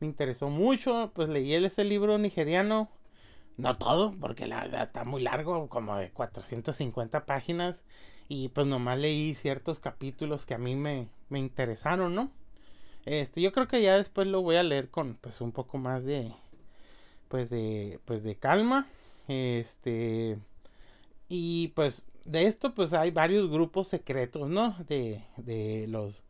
me 0.00 0.06
interesó 0.06 0.48
mucho. 0.48 1.12
Pues 1.14 1.28
leí 1.28 1.54
ese 1.54 1.84
libro 1.84 2.18
nigeriano. 2.18 2.88
No 3.60 3.74
todo, 3.76 4.14
porque 4.20 4.46
la 4.46 4.62
verdad 4.62 4.84
está 4.84 5.04
muy 5.04 5.22
largo, 5.22 5.68
como 5.68 5.96
de 5.96 6.10
450 6.10 7.26
páginas. 7.26 7.82
Y 8.28 8.48
pues 8.50 8.66
nomás 8.66 8.98
leí 8.98 9.34
ciertos 9.34 9.80
capítulos 9.80 10.46
que 10.46 10.54
a 10.54 10.58
mí 10.58 10.76
me, 10.76 11.08
me 11.28 11.40
interesaron, 11.40 12.14
¿no? 12.14 12.30
Este, 13.06 13.40
yo 13.42 13.52
creo 13.52 13.68
que 13.68 13.82
ya 13.82 13.96
después 13.96 14.26
lo 14.28 14.42
voy 14.42 14.56
a 14.56 14.62
leer 14.62 14.90
con 14.90 15.16
pues 15.16 15.40
un 15.40 15.52
poco 15.52 15.78
más 15.78 16.04
de 16.04 16.32
pues 17.28 17.50
de 17.50 18.00
pues 18.04 18.22
de 18.22 18.36
calma. 18.36 18.88
Este 19.28 20.38
y 21.28 21.68
pues 21.68 22.06
de 22.24 22.46
esto 22.46 22.74
pues 22.74 22.92
hay 22.92 23.10
varios 23.10 23.50
grupos 23.50 23.88
secretos, 23.88 24.48
¿no? 24.48 24.76
De, 24.88 25.24
de 25.36 25.86
los 25.88 26.22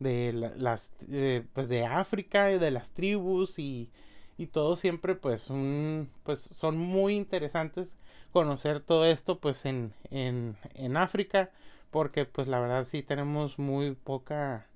de 0.00 0.32
las 0.56 0.90
eh, 1.10 1.44
pues 1.52 1.68
de 1.68 1.84
África 1.86 2.46
de 2.46 2.70
las 2.70 2.92
tribus 2.92 3.58
y, 3.58 3.90
y 4.38 4.46
todo 4.46 4.76
siempre 4.76 5.14
pues 5.14 5.50
un, 5.50 6.10
pues 6.24 6.40
son 6.40 6.78
muy 6.78 7.14
interesantes 7.14 7.96
conocer 8.32 8.80
todo 8.80 9.04
esto 9.06 9.38
pues 9.38 9.64
en, 9.66 9.92
en, 10.10 10.56
en 10.74 10.96
África 10.96 11.50
porque 11.90 12.24
pues 12.24 12.48
la 12.48 12.60
verdad 12.60 12.86
sí 12.90 13.02
tenemos 13.02 13.58
muy 13.58 13.94
poca 13.94 14.66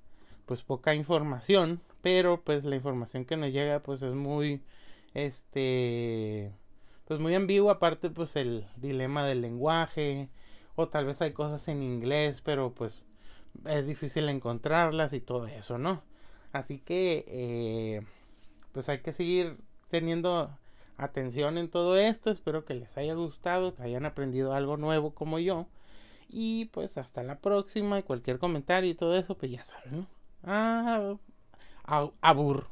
pues 0.47 0.63
poca 0.63 0.95
información 0.95 1.81
pero 2.03 2.43
pues 2.43 2.65
la 2.65 2.77
información 2.77 3.25
que 3.25 3.37
nos 3.37 3.53
llega 3.53 3.81
pues 3.81 4.03
es 4.03 4.15
muy 4.15 4.63
este 5.15 6.53
pues 7.07 7.21
muy 7.21 7.35
ambigua 7.35 7.75
aparte 7.75 8.11
pues 8.11 8.37
el 8.37 8.67
dilema 8.77 9.25
del 9.27 9.41
lenguaje 9.43 10.29
o 10.77 10.89
tal 10.89 11.07
vez 11.07 11.21
hay 11.23 11.33
cosas 11.33 11.67
en 11.69 11.83
inglés, 11.83 12.43
pero 12.43 12.73
pues 12.73 13.07
es 13.65 13.87
difícil 13.87 14.29
encontrarlas 14.29 15.13
y 15.15 15.21
todo 15.21 15.47
eso, 15.47 15.79
¿no? 15.79 16.03
Así 16.53 16.79
que 16.79 17.25
eh, 17.29 18.03
pues 18.77 18.91
hay 18.91 18.99
que 18.99 19.15
seguir 19.15 19.57
teniendo 19.89 20.51
atención 20.99 21.57
en 21.57 21.71
todo 21.71 21.97
esto. 21.97 22.31
Espero 22.31 22.67
que 22.67 22.75
les 22.75 22.95
haya 22.99 23.15
gustado, 23.15 23.75
que 23.75 23.83
hayan 23.83 24.05
aprendido 24.05 24.53
algo 24.53 24.77
nuevo 24.77 25.15
como 25.15 25.39
yo. 25.39 25.67
Y 26.29 26.67
pues 26.67 26.99
hasta 26.99 27.23
la 27.23 27.39
próxima. 27.39 27.99
Y 27.99 28.03
cualquier 28.03 28.39
comentario 28.39 28.91
y 28.91 28.95
todo 28.95 29.17
eso, 29.17 29.39
pues 29.39 29.51
ya 29.51 29.65
saben, 29.65 30.01
¿no? 30.01 30.07
Ah, 30.43 31.17
abur. 32.21 32.67